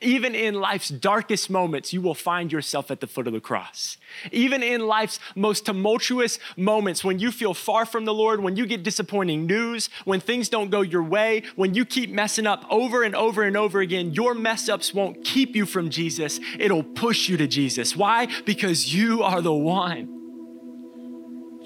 even 0.00 0.34
in 0.34 0.54
life's 0.54 0.90
darkest 0.90 1.50
moments, 1.50 1.92
you 1.92 2.00
will 2.00 2.14
find 2.14 2.52
yourself 2.52 2.90
at 2.90 3.00
the 3.00 3.06
foot 3.06 3.26
of 3.26 3.32
the 3.32 3.40
cross. 3.40 3.96
Even 4.30 4.62
in 4.62 4.86
life's 4.86 5.18
most 5.34 5.66
tumultuous 5.66 6.38
moments, 6.56 7.02
when 7.02 7.18
you 7.18 7.32
feel 7.32 7.54
far 7.54 7.84
from 7.84 8.04
the 8.04 8.14
Lord, 8.14 8.40
when 8.40 8.54
you 8.54 8.66
get 8.66 8.82
disappointing 8.82 9.46
news, 9.46 9.88
when 10.04 10.20
things 10.20 10.48
don't 10.48 10.70
go 10.70 10.82
your 10.82 11.02
way, 11.02 11.42
when 11.56 11.74
you 11.74 11.84
keep 11.84 12.10
messing 12.10 12.46
up 12.46 12.64
over 12.70 13.02
and 13.02 13.16
over 13.16 13.42
and 13.42 13.56
over 13.56 13.80
again, 13.80 14.12
your 14.12 14.34
mess 14.34 14.68
ups 14.68 14.94
won't 14.94 15.24
keep 15.24 15.56
you 15.56 15.66
from 15.66 15.90
Jesus. 15.90 16.38
It'll 16.58 16.84
push 16.84 17.28
you 17.28 17.36
to 17.38 17.48
Jesus. 17.48 17.96
Why? 17.96 18.28
Because 18.44 18.94
you 18.94 19.22
are 19.22 19.40
the 19.40 19.54
one 19.54 20.14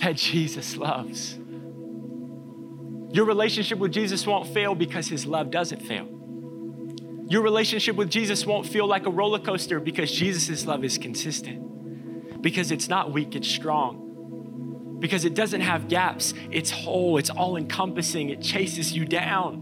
that 0.01 0.17
Jesus 0.17 0.77
loves. 0.77 1.39
Your 3.13 3.27
relationship 3.27 3.79
with 3.79 3.93
Jesus 3.93 4.27
won't 4.27 4.49
fail 4.49 4.75
because 4.75 5.07
his 5.07 5.27
love 5.27 5.51
doesn't 5.51 5.83
fail. 5.83 6.09
Your 7.29 7.43
relationship 7.43 7.95
with 7.97 8.11
Jesus 8.11 8.47
won't 8.47 8.67
feel 8.67 8.87
like 8.87 9.07
a 9.07 9.11
roller 9.11 9.39
coaster 9.39 9.81
because 9.81 10.11
Jesus' 10.11 10.67
love 10.67 10.83
is 10.83 10.99
consistent. 10.99 12.41
Because 12.43 12.71
it's 12.71 12.89
not 12.89 13.13
weak, 13.13 13.35
it's 13.37 13.49
strong. 13.49 14.97
Because 14.99 15.25
it 15.25 15.35
doesn't 15.35 15.61
have 15.61 15.89
gaps, 15.89 16.33
it's 16.51 16.71
whole, 16.71 17.19
it's 17.19 17.31
all 17.31 17.57
encompassing, 17.57 18.31
it 18.31 18.41
chases 18.41 18.93
you 18.93 19.05
down. 19.05 19.57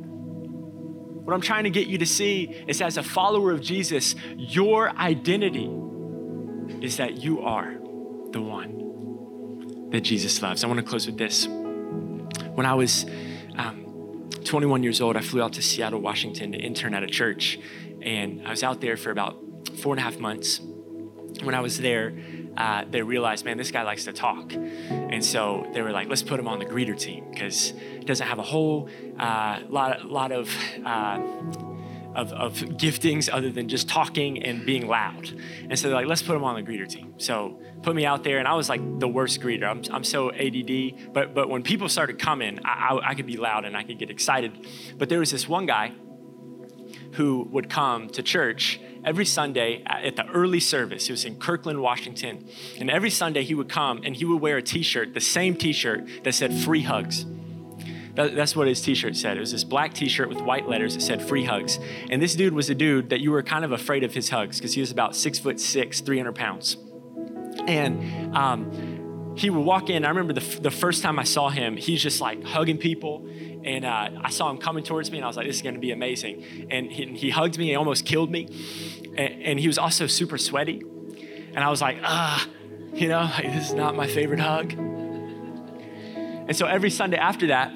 What 1.25 1.35
I'm 1.35 1.41
trying 1.41 1.65
to 1.65 1.71
get 1.71 1.87
you 1.87 1.99
to 1.99 2.07
see 2.07 2.45
is 2.67 2.81
as 2.81 2.97
a 2.97 3.03
follower 3.03 3.51
of 3.51 3.61
Jesus, 3.61 4.15
your 4.37 4.91
identity 4.97 5.71
is 6.81 6.97
that 6.99 7.23
you 7.23 7.41
are 7.41 7.75
the 8.33 8.41
one 8.41 9.89
that 9.91 10.03
Jesus 10.03 10.41
loves. 10.41 10.63
I 10.63 10.67
want 10.67 10.79
to 10.79 10.85
close 10.85 11.07
with 11.07 11.19
this. 11.19 11.47
When 11.47 12.67
I 12.67 12.75
was 12.75 13.07
um, 13.57 14.29
21 14.45 14.83
years 14.83 15.01
old, 15.01 15.17
I 15.17 15.21
flew 15.21 15.43
out 15.43 15.53
to 15.55 15.63
Seattle, 15.63 16.01
Washington 16.01 16.53
to 16.53 16.59
intern 16.59 16.95
at 16.95 17.03
a 17.03 17.07
church. 17.07 17.59
And 18.03 18.47
I 18.47 18.51
was 18.51 18.63
out 18.63 18.81
there 18.81 18.97
for 18.97 19.11
about 19.11 19.39
four 19.79 19.93
and 19.93 20.01
a 20.01 20.03
half 20.03 20.19
months. 20.19 20.61
When 21.43 21.55
I 21.55 21.61
was 21.61 21.79
there, 21.79 22.15
uh, 22.57 22.85
they 22.91 23.03
realized, 23.03 23.45
man, 23.45 23.57
this 23.57 23.71
guy 23.71 23.83
likes 23.83 24.05
to 24.05 24.13
talk. 24.13 24.53
And 24.53 25.25
so 25.25 25.67
they 25.73 25.83
were 25.83 25.93
like, 25.93 26.09
let's 26.09 26.23
put 26.23 26.41
him 26.41 26.49
on 26.49 26.59
the 26.59 26.65
greeter 26.65 26.99
team 26.99 27.31
because 27.31 27.73
he 27.99 28.05
doesn't 28.05 28.27
have 28.27 28.39
a 28.39 28.43
whole 28.43 28.89
uh, 29.19 29.61
lot, 29.69 30.05
lot 30.05 30.33
of. 30.33 30.51
Uh, 30.85 31.67
of, 32.15 32.33
of 32.33 32.55
giftings 32.55 33.29
other 33.33 33.51
than 33.51 33.69
just 33.69 33.89
talking 33.89 34.43
and 34.43 34.65
being 34.67 34.87
loud. 34.87 35.33
And 35.69 35.79
so 35.79 35.89
they're 35.89 35.97
like, 35.97 36.07
let's 36.07 36.23
put 36.23 36.37
him 36.37 36.45
on 36.45 36.57
the 36.57 36.63
greeter 36.63 36.89
team. 36.89 37.15
So 37.19 37.61
put 37.83 37.95
me 37.95 38.05
out 38.05 38.25
there, 38.25 38.39
and 38.39 38.49
I 38.49 38.55
was 38.55 38.69
like 38.69 38.81
the 39.01 39.09
worst 39.09 39.41
greeter. 39.41 39.65
I'm, 39.65 39.83
I'm 39.93 40.05
so 40.05 40.33
ADD, 40.33 41.13
but 41.13 41.35
but 41.35 41.49
when 41.49 41.63
people 41.63 41.89
started 41.89 42.19
coming, 42.19 42.59
I, 42.65 42.95
I, 42.95 43.11
I 43.11 43.15
could 43.15 43.27
be 43.27 43.37
loud 43.37 43.65
and 43.65 43.77
I 43.77 43.83
could 43.83 43.99
get 43.99 44.11
excited. 44.11 44.67
But 44.99 45.09
there 45.09 45.19
was 45.21 45.31
this 45.31 45.49
one 45.49 45.67
guy 45.67 45.93
who 47.15 47.49
would 47.51 47.69
come 47.69 48.09
to 48.11 48.23
church 48.23 48.81
every 49.05 49.25
Sunday 49.25 49.83
at 49.87 50.17
the 50.17 50.27
early 50.29 50.61
service. 50.61 51.07
He 51.07 51.13
was 51.13 51.25
in 51.25 51.39
Kirkland, 51.39 51.81
Washington. 51.81 52.49
And 52.79 52.91
every 52.91 53.11
Sunday 53.11 53.43
he 53.45 53.55
would 53.55 53.69
come 53.69 54.01
and 54.05 54.15
he 54.15 54.25
would 54.25 54.41
wear 54.41 54.59
a 54.59 54.63
t 54.63 54.83
shirt, 54.83 55.15
the 55.15 55.21
same 55.21 55.55
t 55.55 55.73
shirt 55.73 56.09
that 56.25 56.35
said 56.35 56.55
free 56.55 56.83
hugs. 56.83 57.27
That's 58.29 58.57
what 58.57 58.67
his 58.67 58.81
t-shirt 58.81 59.17
said. 59.17 59.37
It 59.37 59.41
was 59.41 59.53
this 59.53 59.65
black 59.65 59.95
t-shirt 59.95 60.29
with 60.29 60.41
white 60.41 60.69
letters 60.69 60.95
that 60.95 61.01
said 61.01 61.23
free 61.23 61.45
hugs. 61.45 61.79
And 62.11 62.21
this 62.21 62.35
dude 62.35 62.55
was 62.55 62.71
a 62.71 62.75
dude 62.75 63.11
that 63.11 63.21
you 63.21 63.31
were 63.31 63.43
kind 63.43 63.65
of 63.65 63.73
afraid 63.73 64.05
of 64.05 64.15
his 64.15 64.31
hugs 64.31 64.59
because 64.59 64.75
he 64.75 64.81
was 64.81 64.91
about 64.91 65.15
six 65.17 65.39
foot 65.39 65.61
six, 65.61 66.01
300 66.01 66.35
pounds. 66.35 66.77
And 67.67 68.35
um, 68.37 69.35
he 69.37 69.51
would 69.51 69.65
walk 69.65 69.91
in. 69.91 70.05
I 70.05 70.09
remember 70.09 70.33
the, 70.33 70.61
the 70.61 70.71
first 70.71 71.03
time 71.03 71.19
I 71.19 71.25
saw 71.25 71.49
him, 71.49 71.77
he's 71.77 72.03
just 72.03 72.21
like 72.21 72.45
hugging 72.45 72.79
people. 72.79 73.27
And 73.65 73.85
uh, 73.85 74.11
I 74.23 74.31
saw 74.31 74.51
him 74.51 74.59
coming 74.59 74.85
towards 74.85 75.11
me, 75.11 75.19
and 75.19 75.25
I 75.25 75.29
was 75.29 75.37
like, 75.37 75.47
this 75.47 75.57
is 75.57 75.63
going 75.63 75.75
to 75.75 75.81
be 75.81 75.93
amazing. 75.93 76.69
And 76.71 76.91
he, 76.91 77.07
he, 77.07 77.31
hugged 77.31 77.59
me, 77.59 77.67
he 77.67 77.75
almost 77.75 78.07
killed 78.07 78.31
me. 78.31 78.49
And, 79.17 79.43
and, 79.43 79.61
he 79.61 79.67
was 79.67 79.77
also 79.77 80.07
super 80.07 80.39
sweaty. 80.39 80.83
And 81.53 81.59
I 81.59 81.69
was 81.69 81.83
like, 81.83 81.99
ah, 82.03 82.49
you 82.95 83.09
know, 83.09 83.21
like, 83.21 83.53
this 83.53 83.69
is 83.69 83.75
not 83.75 83.95
my 83.95 84.07
favorite 84.07 84.41
hug. 84.41 84.73
And 84.73 86.57
so 86.57 86.67
every 86.67 86.91
Sunday 86.91 87.17
after 87.17 87.49
that, 87.49 87.73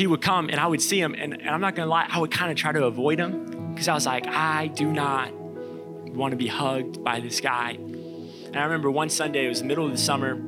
he 0.00 0.06
would 0.06 0.22
come 0.22 0.48
and 0.48 0.58
I 0.58 0.66
would 0.66 0.80
see 0.80 0.98
him, 0.98 1.14
and, 1.14 1.34
and 1.34 1.50
I'm 1.50 1.60
not 1.60 1.74
gonna 1.74 1.90
lie, 1.90 2.06
I 2.08 2.18
would 2.18 2.30
kind 2.30 2.50
of 2.50 2.56
try 2.56 2.72
to 2.72 2.84
avoid 2.84 3.18
him 3.20 3.74
because 3.74 3.86
I 3.86 3.92
was 3.92 4.06
like, 4.06 4.26
I 4.26 4.68
do 4.68 4.90
not 4.90 5.30
want 5.30 6.32
to 6.32 6.38
be 6.38 6.46
hugged 6.46 7.04
by 7.04 7.20
this 7.20 7.42
guy. 7.42 7.72
And 7.72 8.56
I 8.56 8.62
remember 8.64 8.90
one 8.90 9.10
Sunday, 9.10 9.44
it 9.44 9.50
was 9.50 9.60
the 9.60 9.66
middle 9.66 9.84
of 9.84 9.92
the 9.92 9.98
summer. 9.98 10.40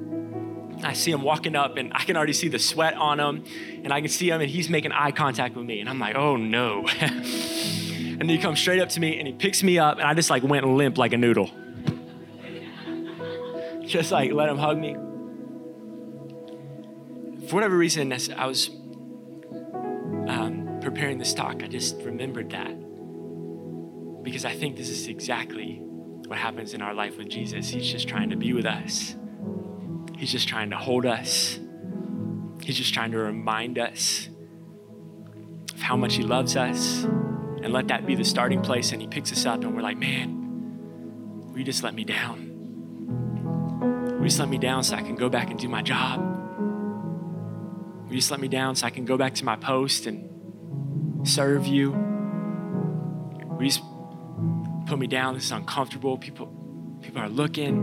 I 0.82 0.94
see 0.94 1.10
him 1.10 1.20
walking 1.20 1.54
up, 1.54 1.76
and 1.76 1.92
I 1.94 2.02
can 2.04 2.16
already 2.16 2.32
see 2.32 2.48
the 2.48 2.58
sweat 2.58 2.94
on 2.94 3.20
him, 3.20 3.44
and 3.84 3.92
I 3.92 4.00
can 4.00 4.08
see 4.08 4.30
him, 4.30 4.40
and 4.40 4.50
he's 4.50 4.70
making 4.70 4.90
eye 4.90 5.10
contact 5.10 5.54
with 5.54 5.66
me, 5.66 5.80
and 5.80 5.88
I'm 5.90 5.98
like, 5.98 6.16
oh 6.16 6.36
no. 6.36 6.88
and 7.00 8.30
he 8.30 8.38
comes 8.38 8.58
straight 8.58 8.80
up 8.80 8.88
to 8.88 9.00
me, 9.00 9.18
and 9.18 9.28
he 9.28 9.34
picks 9.34 9.62
me 9.62 9.78
up, 9.78 9.98
and 9.98 10.06
I 10.06 10.14
just 10.14 10.30
like 10.30 10.42
went 10.42 10.66
limp 10.66 10.96
like 10.96 11.12
a 11.12 11.18
noodle. 11.18 11.50
just 13.84 14.12
like 14.12 14.32
let 14.32 14.48
him 14.48 14.56
hug 14.56 14.78
me. 14.78 14.94
For 17.48 17.56
whatever 17.56 17.76
reason, 17.76 18.10
I 18.34 18.46
was 18.46 18.70
um, 20.28 20.78
preparing 20.80 21.18
this 21.18 21.34
talk, 21.34 21.62
I 21.62 21.68
just 21.68 21.96
remembered 22.02 22.50
that 22.50 22.74
because 24.22 24.44
I 24.44 24.52
think 24.52 24.76
this 24.76 24.88
is 24.88 25.08
exactly 25.08 25.80
what 26.26 26.38
happens 26.38 26.74
in 26.74 26.82
our 26.82 26.94
life 26.94 27.18
with 27.18 27.28
Jesus. 27.28 27.68
He's 27.68 27.90
just 27.90 28.08
trying 28.08 28.30
to 28.30 28.36
be 28.36 28.52
with 28.52 28.66
us, 28.66 29.16
He's 30.16 30.30
just 30.30 30.48
trying 30.48 30.70
to 30.70 30.76
hold 30.76 31.06
us, 31.06 31.58
He's 32.62 32.76
just 32.76 32.94
trying 32.94 33.10
to 33.12 33.18
remind 33.18 33.78
us 33.78 34.28
of 35.74 35.80
how 35.80 35.96
much 35.96 36.14
He 36.14 36.22
loves 36.22 36.56
us. 36.56 37.04
And 37.04 37.72
let 37.72 37.86
that 37.88 38.06
be 38.06 38.16
the 38.16 38.24
starting 38.24 38.60
place. 38.60 38.90
And 38.90 39.00
He 39.00 39.06
picks 39.06 39.30
us 39.30 39.46
up, 39.46 39.62
and 39.62 39.76
we're 39.76 39.82
like, 39.82 39.96
man, 39.96 41.48
will 41.48 41.58
you 41.58 41.64
just 41.64 41.84
let 41.84 41.94
me 41.94 42.02
down? 42.02 42.48
Will 44.04 44.18
you 44.18 44.24
just 44.24 44.40
let 44.40 44.48
me 44.48 44.58
down 44.58 44.82
so 44.82 44.96
I 44.96 45.02
can 45.02 45.14
go 45.14 45.28
back 45.28 45.50
and 45.50 45.58
do 45.58 45.68
my 45.68 45.80
job? 45.80 46.31
You 48.12 48.18
just 48.18 48.30
let 48.30 48.40
me 48.40 48.48
down 48.48 48.76
so 48.76 48.86
I 48.86 48.90
can 48.90 49.06
go 49.06 49.16
back 49.16 49.32
to 49.36 49.44
my 49.46 49.56
post 49.56 50.04
and 50.04 51.26
serve 51.26 51.66
you? 51.66 51.92
You 53.58 53.64
just 53.66 53.80
put 54.86 54.98
me 54.98 55.06
down? 55.06 55.32
This 55.32 55.44
is 55.44 55.50
uncomfortable. 55.50 56.18
People, 56.18 56.98
people 57.00 57.22
are 57.22 57.30
looking. 57.30 57.74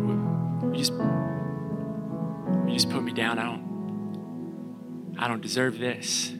You 0.71 0.77
just, 0.77 0.91
you 0.91 2.73
just 2.73 2.91
put 2.91 3.01
me 3.01 3.11
down? 3.11 3.39
I 3.39 3.45
don't, 3.45 5.15
I 5.17 5.27
don't 5.27 5.41
deserve 5.41 5.79
this. 5.79 6.31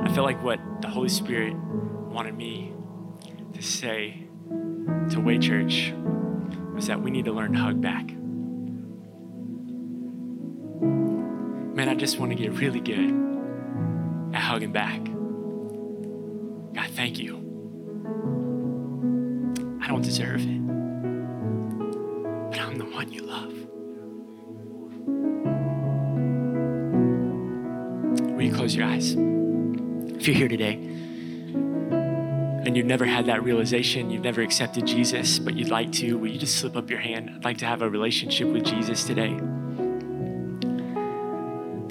I 0.00 0.14
feel 0.14 0.22
like 0.22 0.40
what 0.40 0.60
the 0.80 0.86
Holy 0.88 1.08
Spirit 1.08 1.56
wanted 1.56 2.36
me 2.36 2.72
to 3.52 3.62
say 3.62 4.28
to 5.10 5.20
Way 5.20 5.38
Church 5.38 5.92
was 6.72 6.86
that 6.86 7.02
we 7.02 7.10
need 7.10 7.24
to 7.24 7.32
learn 7.32 7.54
to 7.54 7.58
hug 7.58 7.80
back. 7.80 8.08
Just 11.98 12.18
want 12.18 12.30
to 12.30 12.36
get 12.36 12.52
really 12.52 12.80
good 12.80 13.10
at 14.32 14.40
hugging 14.40 14.72
back. 14.72 15.04
God, 16.74 16.90
thank 16.92 17.18
you. 17.18 17.36
I 19.82 19.88
don't 19.88 20.02
deserve 20.02 20.40
it, 20.40 20.66
but 22.50 22.60
I'm 22.60 22.76
the 22.76 22.84
one 22.84 23.12
you 23.12 23.22
love. 23.22 23.52
Will 28.36 28.42
you 28.42 28.54
close 28.54 28.76
your 28.76 28.86
eyes? 28.86 29.12
If 29.12 30.28
you're 30.28 30.36
here 30.36 30.48
today, 30.48 30.74
and 32.64 32.76
you've 32.76 32.86
never 32.86 33.06
had 33.06 33.26
that 33.26 33.42
realization, 33.42 34.10
you've 34.10 34.22
never 34.22 34.42
accepted 34.42 34.86
Jesus, 34.86 35.38
but 35.38 35.54
you'd 35.54 35.70
like 35.70 35.90
to, 35.92 36.18
will 36.18 36.28
you 36.28 36.38
just 36.38 36.58
slip 36.58 36.76
up 36.76 36.90
your 36.90 37.00
hand? 37.00 37.30
I'd 37.34 37.44
like 37.44 37.58
to 37.58 37.66
have 37.66 37.82
a 37.82 37.88
relationship 37.88 38.46
with 38.48 38.64
Jesus 38.64 39.04
today. 39.04 39.40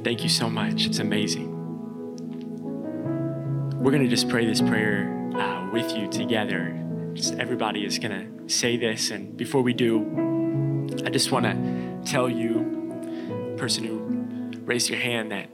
Thank 0.08 0.24
you 0.24 0.30
so 0.30 0.50
much. 0.50 0.86
It's 0.86 1.00
amazing. 1.00 1.52
We're 3.78 3.91
going 3.91 4.04
to 4.04 4.08
just 4.08 4.30
pray 4.30 4.46
this 4.46 4.62
prayer 4.62 5.13
uh, 5.36 5.70
with 5.74 5.91
you 5.98 6.08
together. 6.08 6.82
Just 7.13 7.34
everybody 7.34 7.86
is 7.86 8.00
going 8.00 8.13
to 8.13 8.50
say 8.50 8.78
this. 8.78 9.12
And 9.12 9.36
before 9.36 9.62
we 9.62 9.74
do, 9.74 10.96
I 11.06 11.10
just 11.10 11.34
want 11.34 11.46
to 11.46 12.10
tell 12.10 12.30
you, 12.30 13.56
person 13.58 13.84
who 13.84 13.98
raised 14.62 14.89
your 14.89 14.98
hand, 14.98 15.34
that 15.34 15.50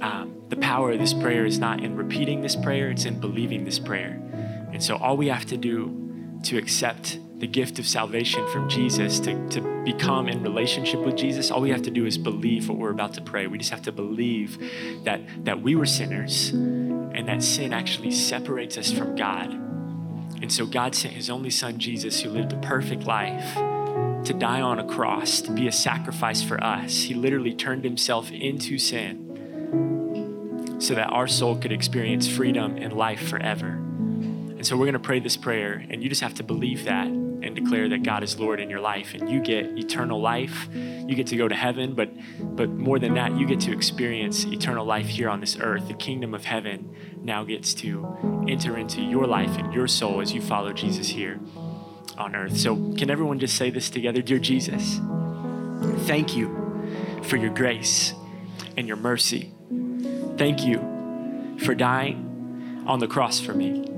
um, 0.00 0.40
the 0.48 0.56
power 0.56 0.92
of 0.92 0.98
this 0.98 1.12
prayer 1.12 1.44
is 1.44 1.58
not 1.58 1.84
in 1.84 1.96
repeating 1.96 2.40
this 2.40 2.56
prayer, 2.56 2.88
it's 2.88 3.04
in 3.04 3.20
believing 3.20 3.66
this 3.66 3.78
prayer. 3.78 4.18
And 4.72 4.82
so 4.82 4.96
all 4.96 5.18
we 5.18 5.28
have 5.28 5.44
to 5.48 5.58
do 5.58 6.40
to 6.44 6.56
accept 6.56 7.18
the 7.38 7.46
gift 7.46 7.78
of 7.78 7.86
salvation 7.86 8.46
from 8.48 8.68
Jesus, 8.68 9.20
to, 9.20 9.48
to 9.50 9.60
become 9.84 10.28
in 10.28 10.42
relationship 10.42 11.00
with 11.00 11.16
Jesus, 11.16 11.50
all 11.50 11.60
we 11.60 11.70
have 11.70 11.82
to 11.82 11.90
do 11.90 12.06
is 12.06 12.16
believe 12.16 12.68
what 12.68 12.78
we're 12.78 12.90
about 12.90 13.12
to 13.14 13.20
pray. 13.20 13.46
We 13.46 13.58
just 13.58 13.70
have 13.70 13.82
to 13.82 13.92
believe 13.92 14.58
that, 15.04 15.20
that 15.44 15.60
we 15.60 15.76
were 15.76 15.86
sinners 15.86 16.50
and 16.50 17.28
that 17.28 17.42
sin 17.42 17.72
actually 17.72 18.10
separates 18.10 18.78
us 18.78 18.90
from 18.90 19.16
God. 19.16 19.52
And 20.42 20.50
so 20.52 20.66
God 20.66 20.94
sent 20.94 21.14
his 21.14 21.28
only 21.30 21.50
son, 21.50 21.78
Jesus, 21.78 22.20
who 22.20 22.30
lived 22.30 22.52
a 22.52 22.58
perfect 22.58 23.04
life 23.04 23.54
to 24.26 24.34
die 24.34 24.60
on 24.60 24.78
a 24.78 24.84
cross, 24.84 25.40
to 25.42 25.52
be 25.52 25.68
a 25.68 25.72
sacrifice 25.72 26.42
for 26.42 26.62
us. 26.62 27.02
He 27.02 27.14
literally 27.14 27.54
turned 27.54 27.84
himself 27.84 28.30
into 28.32 28.78
sin 28.78 29.22
so 30.78 30.94
that 30.94 31.08
our 31.10 31.26
soul 31.26 31.56
could 31.56 31.72
experience 31.72 32.28
freedom 32.28 32.76
and 32.76 32.92
life 32.92 33.28
forever. 33.28 33.85
And 34.66 34.70
so 34.70 34.76
we're 34.76 34.86
going 34.86 34.94
to 34.94 34.98
pray 34.98 35.20
this 35.20 35.36
prayer, 35.36 35.86
and 35.90 36.02
you 36.02 36.08
just 36.08 36.22
have 36.22 36.34
to 36.34 36.42
believe 36.42 36.86
that 36.86 37.06
and 37.06 37.54
declare 37.54 37.88
that 37.90 38.02
God 38.02 38.24
is 38.24 38.36
Lord 38.40 38.58
in 38.58 38.68
your 38.68 38.80
life 38.80 39.14
and 39.14 39.30
you 39.30 39.40
get 39.40 39.64
eternal 39.78 40.20
life. 40.20 40.68
You 40.74 41.14
get 41.14 41.28
to 41.28 41.36
go 41.36 41.46
to 41.46 41.54
heaven, 41.54 41.94
but 41.94 42.10
but 42.40 42.70
more 42.70 42.98
than 42.98 43.14
that, 43.14 43.38
you 43.38 43.46
get 43.46 43.60
to 43.60 43.72
experience 43.72 44.44
eternal 44.44 44.84
life 44.84 45.06
here 45.06 45.28
on 45.28 45.38
this 45.38 45.56
earth. 45.60 45.86
The 45.86 45.94
kingdom 45.94 46.34
of 46.34 46.46
heaven 46.46 46.96
now 47.22 47.44
gets 47.44 47.74
to 47.74 48.44
enter 48.48 48.76
into 48.76 49.02
your 49.02 49.28
life 49.28 49.56
and 49.56 49.72
your 49.72 49.86
soul 49.86 50.20
as 50.20 50.32
you 50.32 50.40
follow 50.42 50.72
Jesus 50.72 51.10
here 51.10 51.38
on 52.18 52.34
earth. 52.34 52.56
So, 52.56 52.74
can 52.94 53.08
everyone 53.08 53.38
just 53.38 53.56
say 53.56 53.70
this 53.70 53.88
together? 53.88 54.20
Dear 54.20 54.40
Jesus, 54.40 54.98
thank 56.08 56.36
you 56.36 57.22
for 57.22 57.36
your 57.36 57.54
grace 57.54 58.14
and 58.76 58.88
your 58.88 58.96
mercy. 58.96 59.52
Thank 60.36 60.64
you 60.64 61.56
for 61.60 61.76
dying 61.76 62.82
on 62.88 62.98
the 62.98 63.06
cross 63.06 63.38
for 63.38 63.54
me. 63.54 63.95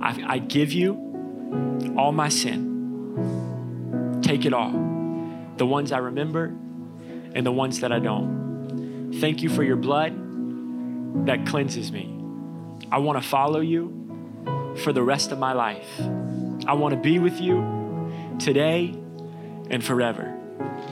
I, 0.00 0.34
I 0.34 0.38
give 0.38 0.72
you 0.72 1.94
all 1.96 2.12
my 2.12 2.28
sin. 2.28 4.20
Take 4.22 4.44
it 4.44 4.52
all. 4.52 4.72
The 5.56 5.66
ones 5.66 5.92
I 5.92 5.98
remember 5.98 6.46
and 7.34 7.44
the 7.44 7.52
ones 7.52 7.80
that 7.80 7.92
I 7.92 7.98
don't. 7.98 9.12
Thank 9.20 9.42
you 9.42 9.48
for 9.48 9.62
your 9.62 9.76
blood 9.76 11.26
that 11.26 11.46
cleanses 11.46 11.92
me. 11.92 12.10
I 12.90 12.98
want 12.98 13.22
to 13.22 13.28
follow 13.28 13.60
you 13.60 14.74
for 14.82 14.92
the 14.92 15.02
rest 15.02 15.32
of 15.32 15.38
my 15.38 15.52
life. 15.52 15.88
I 16.66 16.74
want 16.74 16.94
to 16.94 17.00
be 17.00 17.18
with 17.18 17.40
you 17.40 18.36
today 18.38 18.94
and 19.70 19.82
forever. 19.84 20.36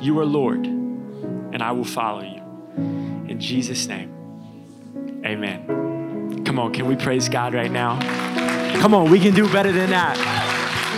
You 0.00 0.18
are 0.20 0.24
Lord, 0.24 0.64
and 0.66 1.62
I 1.62 1.72
will 1.72 1.84
follow 1.84 2.22
you. 2.22 2.42
In 3.28 3.38
Jesus' 3.40 3.86
name, 3.86 5.22
amen. 5.24 6.44
Come 6.44 6.58
on, 6.58 6.72
can 6.72 6.86
we 6.86 6.96
praise 6.96 7.28
God 7.28 7.54
right 7.54 7.70
now? 7.70 8.40
Come 8.80 8.94
on, 8.94 9.10
we 9.10 9.20
can 9.20 9.34
do 9.34 9.50
better 9.52 9.72
than 9.72 9.90
that. 9.90 10.41